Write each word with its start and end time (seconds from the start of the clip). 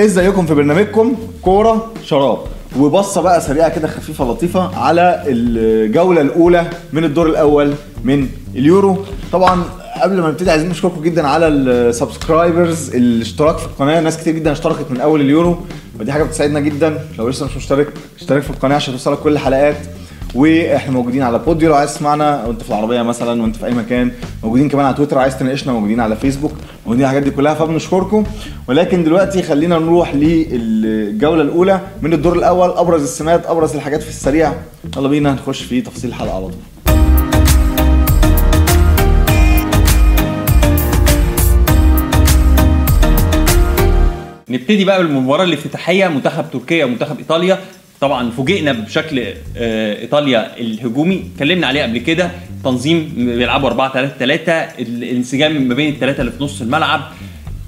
ازيكم 0.00 0.46
في 0.46 0.54
برنامجكم 0.54 1.16
كورة 1.42 1.92
شراب. 2.04 2.38
وبصة 2.78 3.20
بقى 3.20 3.40
سريعة 3.40 3.68
كده 3.68 3.88
خفيفة 3.88 4.24
لطيفة 4.24 4.76
على 4.78 5.22
الجولة 5.26 6.20
الأولى 6.20 6.70
من 6.92 7.04
الدور 7.04 7.26
الأول 7.26 7.74
من 8.04 8.28
اليورو. 8.54 8.98
طبعا 9.32 9.64
قبل 10.02 10.20
ما 10.20 10.28
نبتدي 10.28 10.50
عايزين 10.50 10.68
نشكركم 10.68 11.02
جدا 11.02 11.26
على 11.26 11.48
ال 11.48 11.60
subscribers 11.60 12.94
الاشتراك 12.94 13.58
في 13.58 13.66
القناة. 13.66 14.00
ناس 14.00 14.16
كتير 14.16 14.34
جدا 14.34 14.52
اشتركت 14.52 14.90
من 14.90 15.00
أول 15.00 15.20
اليورو 15.20 15.58
ودي 16.00 16.12
حاجة 16.12 16.22
بتساعدنا 16.22 16.60
جدا. 16.60 16.98
لو 17.18 17.28
لسه 17.28 17.46
مش 17.46 17.56
مشترك 17.56 17.88
اشترك 18.20 18.42
في 18.42 18.50
القناة 18.50 18.76
عشان 18.76 18.94
توصلك 18.94 19.18
كل 19.18 19.32
الحلقات. 19.32 19.76
وإحنا 20.34 20.92
موجودين 20.92 21.22
على 21.22 21.38
podeo 21.38 21.68
لو 21.68 21.74
عايز 21.74 21.94
تسمعنا 21.94 22.44
وانت 22.46 22.62
في 22.62 22.68
العربية 22.68 23.02
مثلا 23.02 23.42
وأنت 23.42 23.56
في 23.56 23.66
أي 23.66 23.74
مكان 23.74 24.12
موجودين 24.42 24.68
كمان 24.68 24.86
على 24.86 24.94
تويتر 24.94 25.18
عايز 25.18 25.38
تناقشنا 25.38 25.72
موجودين 25.72 26.00
على 26.00 26.16
فيسبوك 26.16 26.52
موجودين 26.86 27.04
الحاجات 27.04 27.22
دي 27.22 27.30
كلها 27.30 27.54
فبنشكركم. 27.54 28.24
ولكن 28.68 29.04
دلوقتي 29.04 29.42
خلينا 29.42 29.78
نروح 29.78 30.14
للجولة 30.14 31.42
الأولى 31.42 31.80
من 32.02 32.12
الدور 32.12 32.36
الأول 32.36 32.70
أبرز 32.70 33.02
السمات 33.02 33.46
أبرز 33.46 33.74
الحاجات 33.74 34.02
في 34.02 34.08
السريع. 34.08 34.52
يلا 34.96 35.08
بينا 35.08 35.32
نخش 35.32 35.62
في 35.62 35.80
تفاصيل 35.80 36.10
الحلقة 36.10 36.34
على 36.34 36.44
طول. 36.44 36.52
نبتدي 44.48 44.84
بقى 44.84 45.02
بالمباراه 45.02 45.44
الافتتاحية 45.44 46.08
منتخب 46.08 46.44
تركيا 46.52 46.84
ومنتخب 46.84 47.18
إيطاليا. 47.18 47.58
طبعا 48.02 48.30
فوجئنا 48.30 48.72
بشكل 48.72 49.24
آه، 49.56 50.00
إيطاليا 50.00 50.56
الهجومي. 50.60 51.24
اتكلمنا 51.34 51.66
عليه 51.66 51.82
قبل 51.82 51.98
كده. 51.98 52.30
تنظيم 52.64 53.12
بيلعبوا 53.16 53.68
4 53.68 53.92
3 53.92 54.14
3 54.18 54.52
الانسجام 54.78 55.62
ما 55.68 55.74
بين 55.74 55.94
الثلاثه 55.94 56.20
اللي 56.20 56.32
في 56.32 56.44
نص 56.44 56.60
الملعب. 56.60 57.00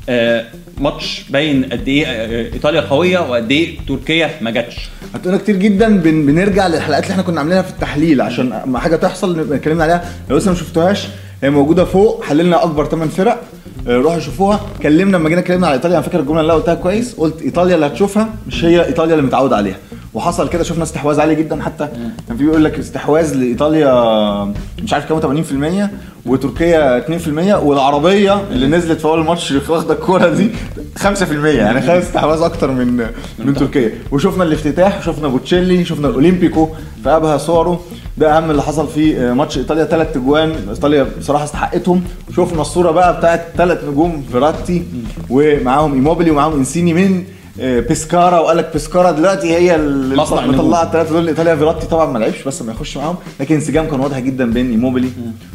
آه، 0.09 0.45
ماتش 0.79 1.25
باين 1.31 1.65
قد 1.65 1.89
إيه 1.89 2.07
آه، 2.07 2.53
إيطاليا 2.55 2.81
قوية 2.81 3.19
وقد 3.19 3.51
إيه 3.51 3.79
تركيا 3.89 4.31
ما 4.41 4.51
جاتش. 4.51 4.77
هتقولنا 5.15 5.39
كتير 5.41 5.57
جدا 5.57 5.89
بن 5.99 6.27
بنرجع 6.27 6.67
للحلقات 6.67 7.03
اللي 7.03 7.13
إحنا 7.13 7.23
كنا 7.23 7.41
عاملينها 7.41 7.63
في 7.63 7.71
التحليل 7.71 8.21
عشان 8.21 8.77
حاجة 8.77 8.97
تحصل 8.97 9.55
اتكلمنا 9.55 9.85
عليها. 9.85 10.05
لو 10.31 10.37
لسه 10.37 10.51
ما 10.51 10.57
شفتوهاش 10.57 11.07
هي 11.43 11.51
موجودة 11.51 11.85
فوق 11.85 12.25
حللنا 12.25 12.65
أكبر 12.65 12.85
8 12.85 13.11
فرق. 13.11 13.43
آه، 13.89 13.97
روحوا 13.97 14.19
شوفوها. 14.21 14.61
كلمنا 14.83 15.17
لما 15.17 15.29
جينا 15.29 15.41
اتكلمنا 15.41 15.67
على 15.67 15.75
إيطاليا 15.77 15.97
أنا 15.97 16.05
فاكر 16.07 16.21
الجملة 16.21 16.41
اللي 16.41 16.53
قلتها 16.53 16.75
كويس. 16.75 17.15
قلت 17.15 17.43
إيطاليا 17.43 17.75
اللي 17.75 17.87
هتشوفها 17.87 18.29
مش 18.47 18.65
هي 18.65 18.87
إيطاليا 18.87 19.15
اللي 19.15 19.27
متعود 19.27 19.53
عليها. 19.53 19.77
وحصل 20.15 20.49
كده 20.49 20.63
شفنا 20.63 20.83
استحواذ 20.83 21.21
عالي 21.21 21.35
جدا 21.35 21.63
حتى. 21.63 21.89
كان 22.29 22.37
في 22.37 22.45
بيقول 22.45 22.65
لك 22.65 22.79
استحواذ 22.79 23.35
لإيطاليا 23.35 24.55
مش 24.83 24.93
عارف 24.93 25.09
كام 25.09 25.21
80% 25.21 25.91
وتركيا 26.27 26.99
2% 26.99 27.63
والعربية 27.63 28.43
اللي 28.51 28.67
نزلت 28.67 28.99
في 28.99 29.05
أول 29.05 29.21
الماتش 29.21 29.53
واخدة 29.69 29.95
الكورة 29.95 30.29
دي 30.29 30.51
5% 30.99 31.03
يعني 31.45 31.81
خد 31.83 31.89
استحواذ 31.89 32.43
أكتر 32.43 32.71
من 32.71 33.07
من 33.39 33.55
تركيا. 33.55 33.91
وشفنا 34.13 34.45
الافتتاح 34.45 35.03
شفنا 35.03 35.29
بوتشيلي 35.29 35.85
شفنا 35.85 36.09
الاولمبيكو 36.09 36.69
في 37.03 37.09
ابها 37.11 37.37
صوره 37.39 37.81
ده 38.19 38.37
أهم 38.37 38.51
اللي 38.51 38.63
حصل 38.63 38.89
في 38.89 39.33
ماتش 39.35 39.59
إيطاليا 39.59 39.85
ثلاث 39.85 40.17
اجوان 40.17 40.53
إيطاليا 40.71 41.07
بصراحة 41.19 41.45
استحقتهم. 41.45 42.05
شفنا 42.37 42.61
الصورة 42.61 42.91
بقى 42.91 43.19
بتاعت 43.19 43.47
ثلاث 43.57 43.85
نجوم 43.85 44.25
فيراتي 44.33 44.83
ومعاهم 45.31 45.95
إيموبيلي 45.95 46.31
ومعاهم 46.31 46.53
إنسيني 46.53 46.95
من 46.95 47.25
آه، 47.61 47.81
بيسكارا. 47.81 48.39
وقال 48.39 48.57
لك 48.57 48.71
بيسكارا 48.73 49.11
دلوقتي 49.11 49.55
هي 49.55 49.75
اللي. 49.75 50.17
مطلعة 50.17 50.83
الثلاثه 50.83 51.11
دول. 51.11 51.29
إيطاليا 51.29 51.57
فيراتي 51.57 51.87
طبعا 51.87 52.13
ما 52.13 52.19
لعبش 52.19 52.43
بس 52.43 52.63
ما 52.63 52.73
يخش 52.73 52.97
معاهم. 52.97 53.17
لكن 53.41 53.55
انسجام 53.55 53.87
كان 53.87 54.01
واضح 54.01 54.19
جدا 54.19 54.51
بين 54.53 54.71
إيموبيلي 54.71 55.09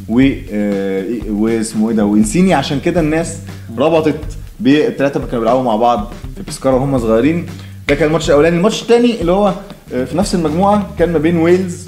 و 0.09 0.21
آه، 0.51 1.05
واسمه 1.29 1.89
إيه 1.89 1.95
ده؟ 1.95 2.05
وإنسيني. 2.05 2.53
عشان 2.53 2.79
كده 2.79 2.99
الناس 3.01 3.37
ربطت 3.77 4.15
بالثلاثه 4.59 5.15
اللي 5.17 5.27
كانوا 5.27 5.39
بيلعبوا 5.43 5.63
مع 5.63 5.75
بعض 5.75 6.11
في 6.35 6.43
بيسكارا 6.43 6.75
وهم 6.75 6.99
صغيرين. 6.99 7.45
ده 7.89 7.95
كان 7.95 8.07
الماتش 8.07 8.29
الأولاني. 8.29 8.57
الماتش 8.57 8.81
الثاني 8.81 9.21
اللي 9.21 9.31
هو 9.31 9.53
آه، 9.93 10.03
في 10.05 10.17
نفس 10.17 10.35
المجموعة 10.35 10.87
كان 10.99 11.11
ما 11.13 11.17
بين 11.19 11.37
ويلز 11.37 11.85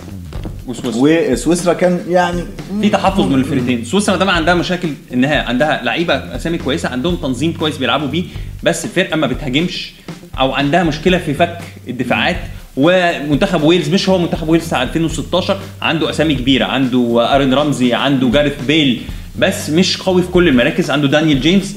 وسويسرا. 0.72 1.32
وسويسرا 1.32 1.74
كان 1.74 2.00
يعني 2.10 2.44
في 2.82 2.90
تحفظ 2.90 3.22
من 3.26 3.36
الفرقتين 3.36 3.86
سويسرا 3.86 4.18
طبعا 4.18 4.36
عندها 4.36 4.54
مشاكل 4.54 4.90
إنها 5.14 5.42
عندها 5.42 5.82
لعيبة 5.84 6.14
أسامي 6.14 6.58
كويسة 6.58 6.90
عندهم 6.90 7.16
تنظيم 7.16 7.54
كويس 7.54 7.78
بيلعبوا 7.78 8.08
بيه 8.08 8.24
بس 8.64 8.86
الفرقة 8.86 9.16
ما 9.16 9.28
بتهاجمش 9.28 9.94
أو 10.40 10.52
عندها 10.54 10.84
مشكلة 10.84 11.18
في 11.18 11.34
فك 11.34 11.58
الدفاعات. 11.88 12.38
ومنتخب 12.78 13.64
ويلز 13.64 13.90
مش 13.90 14.10
هو 14.10 14.18
منتخب 14.18 14.50
ويلز 14.50 14.68
بتاع 14.68 14.84
2016 14.84 15.60
عنده 15.82 16.10
أسامي 16.10 16.36
كبيرة 16.36 16.66
عنده 16.66 17.36
آرون 17.36 17.54
رامزي 17.54 17.94
عنده 17.94 18.30
جاريث 18.30 18.54
بيل 18.68 19.02
بس 19.40 19.70
مش 19.70 19.98
قوي 19.98 20.22
في 20.22 20.28
كل 20.28 20.48
المراكز 20.48 20.92
عنده 20.92 21.08
دانيال 21.08 21.42
جيمس. 21.42 21.76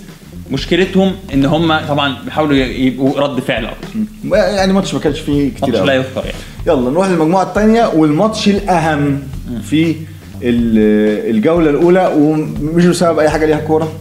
مشكلتهم 0.50 1.16
إن 1.34 1.44
هم 1.44 1.78
طبعا 1.88 2.16
بيحاولوا 2.25 2.56
يبقوا 2.56 3.21
رد 3.21 3.41
فعل 3.41 3.65
أكتر. 3.65 3.88
يعني 4.34 4.72
ماتش 4.72 4.94
ما 4.94 5.00
كانش 5.00 5.21
فيه 5.21 5.50
كتير 5.50 5.69
ماتش. 5.69 5.87
لا 5.87 5.94
يذكر 5.94 6.25
يعني. 6.25 6.37
يلا 6.66 6.91
نروح 6.91 7.08
للمجموعة 7.08 7.42
الثانية 7.42 7.86
والماتش 7.86 8.48
الأهم 8.48 9.22
في 9.62 9.97
ال- 10.42 11.30
الجولة 11.36 11.70
الأولى 11.70 12.12
ومش 12.19 12.86
بسبب 12.86 13.19
أي 13.19 13.30
حاجة 13.30 13.47
ليها 13.47 13.58
كورة. 13.60 13.92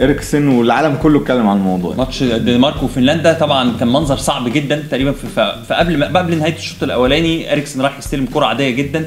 إريكسن 0.00 0.48
والعالم 0.48 0.96
كله 1.02 1.18
اتكلم 1.20 1.48
عن 1.48 1.56
الموضوع. 1.56 1.94
ماتش 1.96 2.22
الدنمارك 2.22 2.82
وفنلندا 2.82 3.32
طبعا 3.32 3.76
كان 3.78 3.88
منظر 3.88 4.16
صعب 4.16 4.48
جدا. 4.52 4.84
تقريبا 4.90 5.12
في- 5.12 5.54
فقبل 5.68 5.98
ما 5.98 6.18
قبل 6.18 6.38
نهاية 6.38 6.56
الشوط 6.56 6.82
الأولاني 6.82 7.52
إريكسن 7.52 7.80
راح 7.80 7.98
يستلم 7.98 8.26
كرة 8.26 8.46
عادية 8.46 8.70
جدا. 8.70 9.06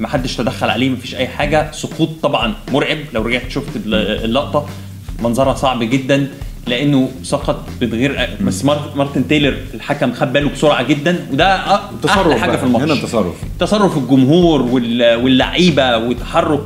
ما 0.00 0.08
حدش 0.08 0.36
تدخل 0.36 0.70
عليه 0.70 0.90
ما 0.90 0.96
فيش 0.96 1.14
أي 1.14 1.28
حاجة. 1.28 1.70
سقوط 1.72 2.08
طبعا 2.22 2.54
مرعب. 2.72 2.98
لو 3.14 3.22
رجعت 3.22 3.50
شفت 3.50 3.76
ال- 3.76 4.24
اللقطة 4.24 4.66
منظرها 5.22 5.54
صعب 5.54 5.82
جدا. 5.82 6.28
لأنه 6.66 7.10
سقط 7.22 7.64
من 7.82 7.94
غير 7.94 8.28
بس 8.40 8.64
مارت- 8.64 8.96
مارتن 8.96 9.28
تايلر 9.28 9.56
الحكم 9.74 10.12
خد 10.12 10.32
باله 10.32 10.48
بسرعة 10.50 10.82
جدا 10.82 11.26
وده 11.32 11.54
أحلى 12.34 12.40
حاجة. 12.40 12.56
في 12.56 12.62
الماتش 12.64 12.84
هنا 12.84 12.92
التصرف 12.92 13.34
تصرف 13.60 13.96
الجمهور 13.98 14.62
وال- 14.62 15.14
واللعيبة 15.16 15.96
وتحرك 15.98 16.62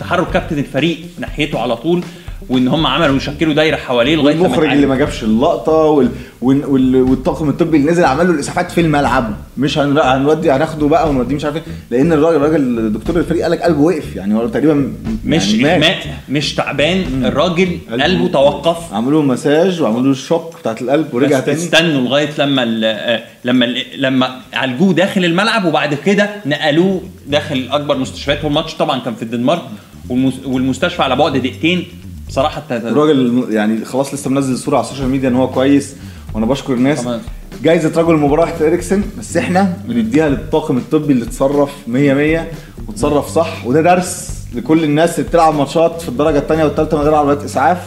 تحرك 0.00 0.30
كابتن 0.30 0.58
الفريق 0.58 0.98
ناحيته 1.18 1.58
على 1.58 1.76
طول 1.76 2.02
وإن 2.48 2.68
هم 2.68 2.86
عملوا 2.86 3.16
يشكلوا 3.16 3.54
دايرة 3.54 3.76
حواليه 3.76 4.16
لغاية 4.16 4.46
اتعادل. 4.46 4.72
اللي 4.72 4.86
ما 4.86 4.96
جابش 4.96 5.22
اللقطة 5.22 5.72
وال... 5.72 6.08
وال... 6.42 6.64
وال... 6.66 6.96
والطاقم 6.96 7.48
الطبي 7.48 7.76
اللي 7.76 7.90
نزل 7.90 8.04
عمل 8.04 8.26
له 8.28 8.34
الإسعافات 8.34 8.70
في 8.70 8.80
الملعب. 8.80 9.34
مش 9.58 9.78
هن... 9.78 9.98
هنودي 9.98 10.50
هناخده 10.52 10.86
بقى 10.88 11.08
ونوديه 11.10 11.36
مش 11.36 11.44
عارف 11.44 11.56
إيه. 11.56 11.62
لأن 11.90 12.12
الراجل 12.12 12.36
الراجل 12.36 12.92
دكتور 12.92 13.16
الفريق 13.16 13.42
قال 13.42 13.50
لك 13.52 13.62
قلبه 13.62 13.80
وقف 13.80 14.16
يعني 14.16 14.34
هو 14.34 14.46
تقريبا 14.46 14.92
مش 15.24 15.54
يعني 15.54 15.62
مات. 15.62 15.80
مات 15.80 15.96
مش 16.28 16.54
تعبان 16.54 17.24
الراجل 17.24 17.78
قلبه- 17.90 18.04
قلبه 18.04 18.28
توقف. 18.28 18.94
عملوا 18.94 19.22
له 19.22 19.28
مساج 19.28 19.82
وعملوا 19.82 20.02
له 20.02 20.10
الشوك 20.10 20.56
بتاعت 20.60 20.82
القلب 20.82 21.14
ورجع 21.14 21.40
تاني. 21.40 21.58
استنوا 21.58 22.00
لغاية 22.00 22.30
لما 22.38 22.62
ال- 22.62 23.20
لما 23.44 23.64
ال- 23.64 23.84
لما 23.98 24.30
عالجوه 24.52 24.92
داخل 24.92 25.24
الملعب 25.24 25.64
وبعد 25.64 25.94
كده 25.94 26.30
نقلوه 26.46 27.00
داخل 27.26 27.68
أكبر 27.70 27.98
مستشفيات. 27.98 28.44
والماتش 28.44 28.74
طبعا 28.74 29.00
كان 29.00 29.14
في 29.14 29.22
الدنمارك 29.22 29.62
والمس- 30.08 30.46
والمستشفى 30.46 31.02
على 31.02 31.16
بعد 31.16 31.36
دقيقتين. 31.36 31.84
بصراحة 32.30 32.62
الراجل 32.70 33.44
يعني 33.50 33.84
خلاص 33.84 34.14
لسه 34.14 34.30
منزل 34.30 34.58
صورة 34.58 34.76
على 34.76 34.84
ال 34.84 34.87
social 34.87 35.08
media 35.08 35.28
إن 35.28 35.34
هو 35.36 35.48
كويس 35.50 35.94
وأنا 36.34 36.46
بشكر 36.46 36.72
الناس 36.74 37.00
طبعا. 37.02 37.20
جايزة 37.62 38.00
رجل 38.00 38.10
المباراة 38.14 38.44
تحت 38.44 38.62
إريكسن 38.62 39.02
بس 39.18 39.36
إحنا 39.36 39.76
بنديها 39.88 40.28
للطاقم 40.28 40.76
الطبي 40.78 41.12
اللي 41.12 41.24
اتصرف 41.24 41.70
100 41.86 42.14
100 42.14 42.46
وتصرف 42.88 43.28
صح 43.28 43.66
وده 43.66 43.80
درس 43.80 44.30
لكل 44.54 44.84
الناس 44.84 45.18
اللي 45.18 45.28
بتلعب 45.28 45.54
ماتشات 45.54 46.02
في 46.02 46.08
الدرجة 46.08 46.38
الثانية 46.38 46.64
والثالثه 46.64 46.96
من 46.96 47.02
غير 47.02 47.14
عربيات 47.14 47.44
إسعاف 47.44 47.78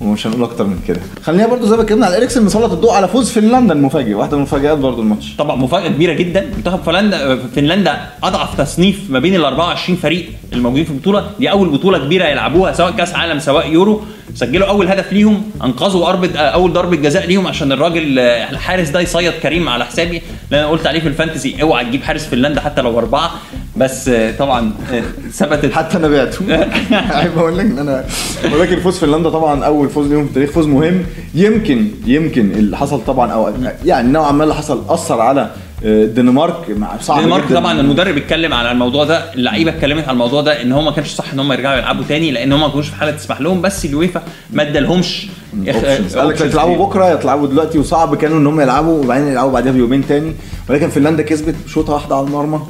ومش 0.00 0.26
هنقول 0.26 0.42
أكتر 0.42 0.64
من 0.64 0.78
كده. 0.88 1.00
خلينا 1.22 1.46
برضو 1.46 1.66
زي 1.66 1.76
ما 1.76 1.82
اتكلمنا 1.82 2.06
على 2.06 2.16
اريكسن 2.16 2.44
نسلط 2.46 2.72
الضوء 2.72 2.90
على 2.92 3.08
فوز 3.08 3.30
فنلندا 3.30 3.74
المفاجئ. 3.74 4.14
واحدة 4.14 4.36
من 4.36 4.42
المفاجآت 4.42 4.78
برضو 4.78 5.02
الماتش. 5.02 5.36
طبعا 5.38 5.56
مفاجأة 5.56 5.88
كبيرة 5.88 6.12
جدا. 6.12 6.50
منتخب 6.56 6.82
فنلندا 6.82 7.36
فنلندا 7.36 7.96
أضعف 8.22 8.60
تصنيف 8.60 9.00
ما 9.10 9.18
بين 9.18 9.34
ال 9.34 9.44
24 9.44 9.96
فريق 9.98 10.26
الموجودين 10.52 10.84
في 10.84 10.90
البطولة. 10.90 11.30
دي 11.38 11.50
أول 11.50 11.68
بطولة 11.68 11.98
كبيرة 11.98 12.24
يلعبوها 12.24 12.72
سواء 12.72 12.90
كأس 12.90 13.14
عالم 13.14 13.38
سواء 13.38 13.70
يورو. 13.72 14.02
سجلوا 14.34 14.68
أول 14.68 14.88
هدف 14.88 15.12
ليهم 15.12 15.42
أنقذوا 15.64 16.26
أول 16.36 16.72
ضربة 16.72 16.96
جزاء 16.96 17.26
ليهم 17.26 17.46
عشان 17.46 17.72
الراجل 17.72 18.18
آه، 18.18 18.50
الحارس 18.50 18.88
ده 18.88 19.00
يصيد 19.00 19.32
كريم 19.32 19.68
على 19.68 19.84
حسابي. 19.84 20.22
لأن 20.50 20.60
أنا 20.62 20.70
قلت 20.70 20.86
عليه 20.86 21.00
في 21.00 21.08
الفانتسي 21.08 21.62
أوعى 21.62 21.84
تجيب 21.84 22.02
حارس 22.02 22.26
فنلندا 22.26 22.60
حتى 22.60 22.82
لو 22.82 22.98
أربعة. 22.98 23.30
بس 23.80 24.10
طبعا 24.38 24.72
ثبتت. 25.32 25.72
حتى 25.72 25.96
أنا 25.96 26.08
بعته 26.08 26.44
عيب 27.16 27.38
أقول 27.38 27.58
لك 27.58 27.64
إن 27.64 27.78
أنا 27.78 28.04
ولكن 28.54 28.80
فوز 28.80 28.98
فنلندا 28.98 29.30
طبعا 29.30 29.64
أول 29.64 29.88
فوز 29.88 30.06
ليهم 30.08 30.22
في 30.24 30.28
التاريخ 30.28 30.50
فوز 30.50 30.66
مهم. 30.66 31.02
يمكن 31.34 31.86
يمكن 32.06 32.50
اللي 32.50 32.76
حصل 32.76 33.04
طبعا 33.04 33.32
أو 33.32 33.52
يعني 33.84 34.12
نوعا 34.12 34.32
ما 34.32 34.44
اللي 34.44 34.54
حصل 34.54 34.84
أثر 34.88 35.20
على 35.20 35.50
الدنمارك 35.82 36.70
مع 36.70 36.98
صعب 37.00 37.18
الدنمارك. 37.18 37.52
طبعا 37.52 37.80
المدرب 37.80 38.16
اتكلم 38.16 38.54
على 38.54 38.72
الموضوع 38.72 39.04
ده 39.04 39.34
اللعيبة 39.34 39.70
اتكلمت 39.70 40.04
على 40.04 40.12
الموضوع 40.12 40.40
ده 40.40 40.62
إن 40.62 40.72
هو 40.72 40.82
ما 40.82 40.90
كانش 40.90 41.08
صح 41.08 41.32
إن 41.32 41.40
هم 41.40 41.52
يرجعوا 41.52 41.76
يلعبوا 41.76 42.04
تاني 42.08 42.30
لأن 42.30 42.52
هم 42.52 42.60
ما 42.60 42.68
كانوش 42.68 42.88
في 42.88 42.96
حالة 42.96 43.12
تسمح 43.12 43.40
لهم 43.40 43.60
بس 43.62 43.84
اليويفا 43.84 44.22
ما 44.52 44.62
ادالهمش. 44.62 45.26
options 45.68 46.16
قال 46.16 46.28
لك 46.28 46.36
تلعبوا 46.36 46.86
بكرة 46.86 47.04
يا 47.04 47.14
تلعبوا 47.14 47.46
دلوقتي 47.46 47.78
وصعب 47.78 48.14
كانوا 48.16 48.38
إن 48.38 48.46
هم 48.46 48.60
يلعبوا 48.60 49.04
وبعدين 49.04 49.28
يلعبوا 49.28 49.52
بعدها 49.52 49.72
بيومين 49.72 50.06
تاني. 50.06 50.32
ولكن 50.68 50.88
فنلندا 50.88 51.22
كسبت 51.22 51.54
شوطة 51.66 51.92
واحدة 51.92 52.16
على 52.16 52.26
المرمى. 52.26 52.60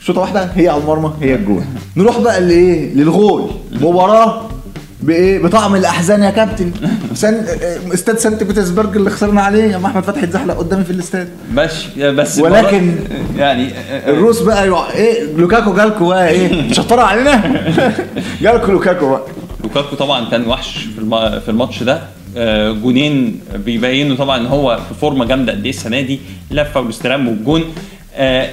شوطة 0.00 0.20
واحدة 0.20 0.50
هي 0.54 0.68
على 0.68 0.80
المرمى 0.82 1.12
هي 1.20 1.34
الجول 1.34 1.62
نروح 1.96 2.18
بقى 2.18 2.40
لإيه؟ 2.40 2.94
للغول. 2.94 3.50
مباراة 3.72 4.42
بإيه؟ 5.04 5.38
بطعم 5.42 5.74
الأحزان 5.74 6.22
يا 6.22 6.30
كابتن. 6.30 6.70
سن... 7.14 7.34
آه، 7.34 7.94
استاد 7.94 8.18
سانت 8.18 8.42
بطرسبرج 8.42 8.96
اللي 8.96 9.10
خسرنا 9.10 9.42
عليه 9.42 9.64
يا 9.64 9.76
أحمد 9.86 10.02
فتحي 10.04 10.24
اتزحلق 10.24 10.58
قدامي 10.58 10.84
في 10.84 10.90
الاستاد. 10.90 11.28
بس 11.54 11.72
بس 11.98 12.38
ولكن- 12.38 12.94
يعني 13.36 13.70
الروس 14.06 14.40
بقى 14.40 14.66
يوع... 14.66 14.92
إيه؟ 14.92 15.36
لوكاكو 15.36 15.74
جالكو 15.74 16.08
بقى 16.08 16.28
إيه؟ 16.30 16.72
شطروا 16.72 17.04
علينا. 17.04 17.42
جالكو 18.42 18.72
لوكاكو 18.72 19.10
بقى. 19.10 19.22
لوكاكو 19.64 19.96
طبعا 19.96 20.30
كان 20.30 20.46
وحش 20.46 20.78
في 20.78 20.98
الم- 20.98 21.40
في 21.40 21.48
الماتش 21.48 21.82
ده. 21.82 22.00
آه، 22.36 22.72
جونين 22.72 23.40
بيبينوا 23.64 24.16
طبعا 24.16 24.38
إن 24.38 24.46
هو 24.46 24.78
في 24.88 24.94
فورمة 25.00 25.24
جامدة 25.24 25.52
قد 25.52 25.62
إيه 25.64 25.70
السنة 25.70 26.00
دي. 26.00 26.20
لفة 26.50 26.80
والاستلام 26.80 27.28
والجون. 27.28 27.62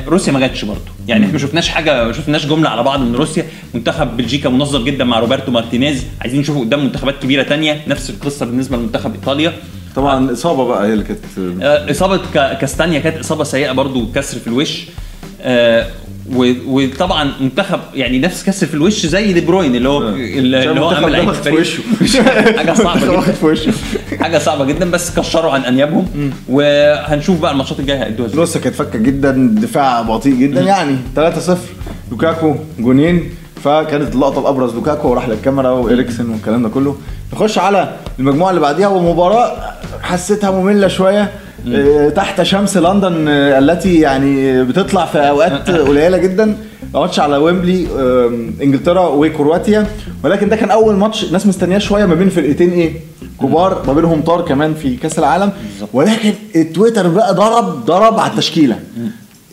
روسيا 0.08 0.34
ما 0.34 0.40
جاتش 0.40 0.66
برضه. 0.66 0.82
يعني 1.08 1.22
إحنا 1.26 1.34
ما 1.34 1.40
شفناش 1.40 1.70
حاجة 1.70 2.04
ما 2.04 2.14
شفناش 2.14 2.46
جملة 2.46 2.70
على 2.70 2.84
بعض 2.84 3.00
من 3.00 3.16
روسيا. 3.16 3.46
منتخب 3.74 4.18
بلجيكا 4.18 4.50
منظم 4.50 4.84
جدا 4.84 5.04
مع 5.04 5.20
روبرتو 5.20 5.52
مارتينيز. 5.52 6.06
عايزين 6.22 6.40
نشوفه 6.40 6.60
قدام 6.60 6.84
منتخبات 6.86 7.16
كبيرة 7.24 7.44
تانية. 7.44 7.82
نفس 7.88 8.10
القصة 8.10 8.46
بالنسبة 8.46 8.78
لمنتخب 8.78 9.14
إيطاليا. 9.16 9.54
طبعا 9.96 10.32
إصابة 10.34 10.66
بقى 10.66 10.88
هي 10.88 10.94
اللي 10.94 11.04
كانت 11.04 11.20
آه، 11.62 11.92
إصابة 11.92 12.20
كا- 12.34 12.54
كاستانيا 12.54 13.00
كانت 13.00 13.18
إصابة 13.18 13.44
سيئة 13.44 13.72
برضو 13.72 14.12
كسر 14.16 14.40
في 14.40 14.48
الوش. 14.48 14.84
آه، 15.42 15.88
وطبعا 16.68 17.32
منتخب 17.42 17.80
يعني 17.96 18.20
نفس 18.20 18.44
كسر 18.44 18.68
في 18.68 18.74
الوش 18.74 19.06
زي 19.06 19.34
دي 19.34 19.42
بروين 19.42 19.76
اللي 19.76 19.90
هو 19.90 20.10
اللي 20.10 20.80
هو 20.80 21.08
لعيب 21.08 21.28
واخد 21.28 21.42
في. 21.44 21.52
وشه. 21.52 22.24
حاجة 22.58 22.74
صعبة 22.74 23.00
جدا. 23.12 23.22
في 23.22 23.46
وشه. 23.46 23.72
حاجة 24.20 24.38
صعبة 24.38 24.66
جدا 24.66 24.92
بس 24.92 25.20
كشروا 25.20 25.52
عن 25.52 25.62
أنيابهم. 25.62 26.32
وهنشوف 26.50 27.40
بقى 27.42 27.52
الماتشات 27.52 27.80
الجاية 27.80 28.04
هيدوها 28.04 28.28
إزاي. 28.28 28.40
روسيا 28.40 28.62
كانت 28.62 28.76
فكة 28.76 29.00
جدا 29.00 29.56
دفاع 29.62 30.02
بطيء 30.02 30.34
جدا 30.34 30.62
يعني. 30.62 30.96
3-0 31.16 31.20
لوكاكو 32.12 32.56
جونين. 32.80 33.30
فكانت 33.64 34.16
اللقطة 34.16 34.40
الأبرز 34.42 34.74
لوكاكو 34.74 35.08
وراح 35.10 35.28
للكاميرا 35.30 35.70
واريكسن 35.70 36.30
والكلام 36.30 36.64
ده 36.64 36.70
كله. 36.70 36.96
نخش 37.34 37.58
على 37.58 37.94
المجموعة 38.20 38.50
اللي 38.50 38.62
بعديها 38.62 38.88
ومباراة 38.88 39.58
حسيتها 40.02 40.52
مملة 40.52 40.88
شوية. 40.88 41.22
آه، 41.22 41.30
تحت 42.16 42.42
شمس 42.42 42.78
لندن 42.78 43.28
آه، 43.28 43.60
التي 43.60 44.00
يعني 44.00 44.64
بتطلع 44.64 45.06
في 45.06 45.18
أوقات 45.18 45.70
قليلة 45.88 46.18
جدا. 46.18 46.58
ماتش 46.94 47.20
على 47.20 47.38
ويمبلي 47.38 47.88
إنجلترا 48.64 49.08
وكرواتيا. 49.08 49.88
ولكن 50.24 50.50
ده 50.50 50.56
كان 50.56 50.72
أول 50.72 50.96
ماتش 50.96 51.24
الناس 51.24 51.48
مستنياه 51.48 51.78
شوية 51.80 52.06
ما 52.06 52.16
بين 52.16 52.30
فرقتين 52.30 52.72
إيه؟ 52.72 52.94
كبار 53.42 53.84
ما 53.88 53.94
بينهم 53.94 54.22
طار 54.22 54.42
كمان 54.42 54.74
في 54.74 54.96
كأس 54.96 55.20
العالم. 55.20 55.52
ولكن 55.94 56.34
التويتر 56.56 57.08
بقى 57.08 57.36
ضرب 57.36 57.86
ضرب 57.86 58.20
على 58.20 58.32
التشكيلة. 58.32 58.80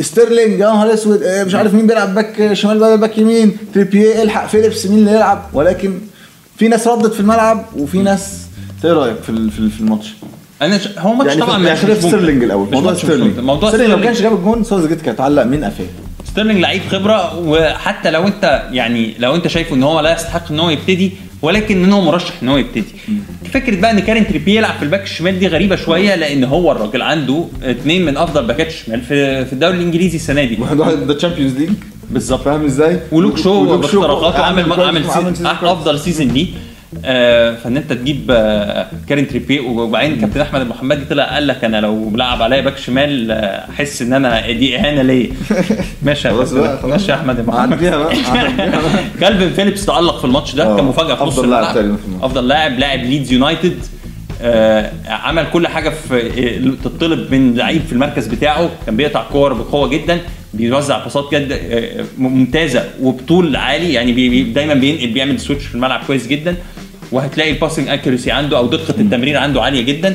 ستيرلينج 0.00 0.52
يا 0.61 0.66
نهار 0.66 0.94
أسود 0.94 1.22
آه، 1.22 1.44
مش 1.44 1.54
عارف 1.54 1.75
مين 1.75 1.87
بيلعب 1.87 2.14
باك 2.14 2.52
شمال 2.52 2.78
بقى 2.78 2.99
باك 2.99 3.19
يمين. 3.19 3.56
تريبيه 3.75 4.22
الحق 4.22 4.46
فيليبس 4.46 4.87
مين 4.87 4.99
اللي 4.99 5.12
يلعب؟ 5.12 5.43
ولكن 5.52 5.99
في 6.56 6.69
ناس 6.69 6.88
ردت 6.88 7.14
في 7.14 7.20
الملعب 7.20 7.64
وفي 7.76 7.99
ناس 8.02 8.38
إيه 8.84 8.93
رأيك 8.93 9.16
في 9.16 9.50
في 9.50 9.81
الماتش؟ 9.81 10.14
أنا 10.62 10.78
ش... 10.78 10.88
هو 10.99 11.14
ماتش 11.14 11.28
يعني 11.31 11.40
طبعا 11.40 11.64
يعني 11.64 11.78
خلينا 11.78 11.94
في. 12.00 12.06
ستيرلينج 12.08 12.43
الأول 12.44 12.69
موضوع 12.72 12.94
ستيرلينج. 12.94 13.38
موضوع 13.38 13.69
ستيرلينج 13.69 13.93
لو 13.99 14.05
كانش 14.05 14.20
جاب 14.22 14.32
الجون 14.34 14.64
ساوثجيت 14.64 15.00
كانت 15.02 15.20
هتعلق 15.20 15.43
من 15.44 15.64
قفاه 15.64 15.84
ستيرلينج 16.25 16.60
لعيب 16.60 16.82
خبرة 16.90 17.38
وحتى 17.38 18.10
لو 18.10 18.26
أنت 18.26 18.62
يعني 18.72 19.14
لو 19.19 19.34
أنت 19.34 19.49
شايفه 19.49 19.76
إن 19.76 19.82
هو 19.82 20.00
لا 20.00 20.12
يستحق 20.14 20.52
إن 20.52 20.60
هو 20.60 20.70
يبتدي 20.70 21.12
ولكن 21.43 21.84
إن 21.84 21.93
هو 21.93 22.00
مرشح 22.00 22.32
إن 22.43 22.49
هو 22.49 22.56
يبتدي 22.56 22.84
فكرة 23.52 23.81
بقى 23.81 23.90
إن 23.90 23.99
كيران 23.98 24.26
تريبيه 24.28 24.56
يلعب 24.58 24.75
في 24.76 24.82
الباك 24.82 25.02
الشمال 25.02 25.38
دي 25.38 25.46
غريبة 25.49 25.76
شوية 25.76 26.14
لأن 26.14 26.44
هو 26.44 26.72
الراجل 26.72 27.02
عنده 27.02 27.44
اثنين 27.62 28.04
من 28.04 28.16
أفضل 28.16 28.46
باكات 28.46 28.66
الشمال 28.66 29.00
في 29.00 29.44
في 29.44 29.52
الدوري 29.52 29.76
الإنجليزي 29.76 30.16
السنة 30.16 30.44
دي 30.44 30.56
واحد 30.61 30.81
واحد 30.81 31.06
ده 31.06 31.14
Champions 31.14 31.56
League 31.58 31.70
بالظبط 32.11 32.43
فاهم 32.44 32.64
إزاي؟ 32.64 33.00
ولوك 33.12 33.38
شو 33.38 33.76
باختراقاته 33.76 34.38
عامل 34.43 34.72
عامل. 34.72 35.04
أفضل 35.46 36.00
season 36.00 36.28
ليه 36.28 36.46
فإن 37.62 37.76
أنت 37.76 37.93
تجيب 37.93 38.26
آه 38.31 38.87
كيران 39.08 39.28
تريبيه 39.29 39.61
وبعدين 39.61 40.20
كابتن 40.20 40.40
أحمد 40.40 40.61
المحمدي 40.61 41.05
طلع 41.05 41.25
قال 41.35 41.46
لك 41.46 41.64
أنا 41.64 41.81
لو 41.81 42.12
لعب 42.17 42.43
عليا 42.43 42.61
باك 42.61 42.76
شمال 42.79 43.31
آه، 43.31 43.37
أحس 43.70 44.02
إن 44.02 44.12
أنا 44.12 44.50
دي 44.52 44.76
إهانة 44.76 45.02
ليا. 45.02 45.31
ماشي 46.02 46.29
يا. 46.29 46.79
ماشي 46.85 47.11
يا 47.11 47.17
أحمد 47.17 47.38
المحمدي. 47.38 47.90
كالفين 49.20 49.50
فيليبس 49.52 49.87
تألق 49.87 50.19
في 50.19 50.25
الماتش 50.25 50.55
ده 50.55 50.64
آه، 50.73 50.76
كان 50.76 50.85
مفاجأة 50.85 51.14
في 51.14 51.25
نص 51.25 51.38
أفضل 51.38 51.50
لاعب 51.50 51.76
الملعب. 51.76 51.99
أفضل 52.23 52.49
لاعب 52.49 52.79
لاعب 52.79 53.00
ليدز 53.00 53.32
يونايتد. 53.32 53.79
آه 54.43 54.90
عمل 55.08 55.46
كل 55.52 55.67
حاجة 55.67 55.88
في 55.88 56.20
آه، 56.85 56.85
تطلب 56.88 57.35
من 57.35 57.55
لعيب 57.55 57.82
في 57.87 57.93
المركز 57.93 58.26
بتاعه. 58.26 58.70
كان 58.87 58.96
بيقطع 58.96 59.23
كور 59.32 59.52
بقوة 59.52 59.88
جدا 59.88 60.19
بيوزع 60.55 61.05
باصات 61.05 61.35
جد 61.35 61.52
آه، 61.52 62.05
ممتازة 62.19 62.85
وبطول 63.02 63.56
عالي. 63.56 63.93
يعني 63.93 64.12
بي- 64.12 64.43
دايما 64.43 64.75
بينقل 64.75 65.06
بيعمل 65.06 65.40
switch 65.40 65.64
في 65.67 65.75
الملعب 65.75 66.00
كويس 66.06 66.26
جدا. 66.26 66.56
وهتلاقي 67.12 67.50
ال 67.50 67.55
passing 67.55 67.88
accuracy 67.88 68.30
عنده 68.31 68.58
أو 68.58 68.66
دقة 68.66 68.94
التمرير 69.00 69.37
عنده 69.37 69.62
عالية 69.62 69.82
جدا. 69.82 70.14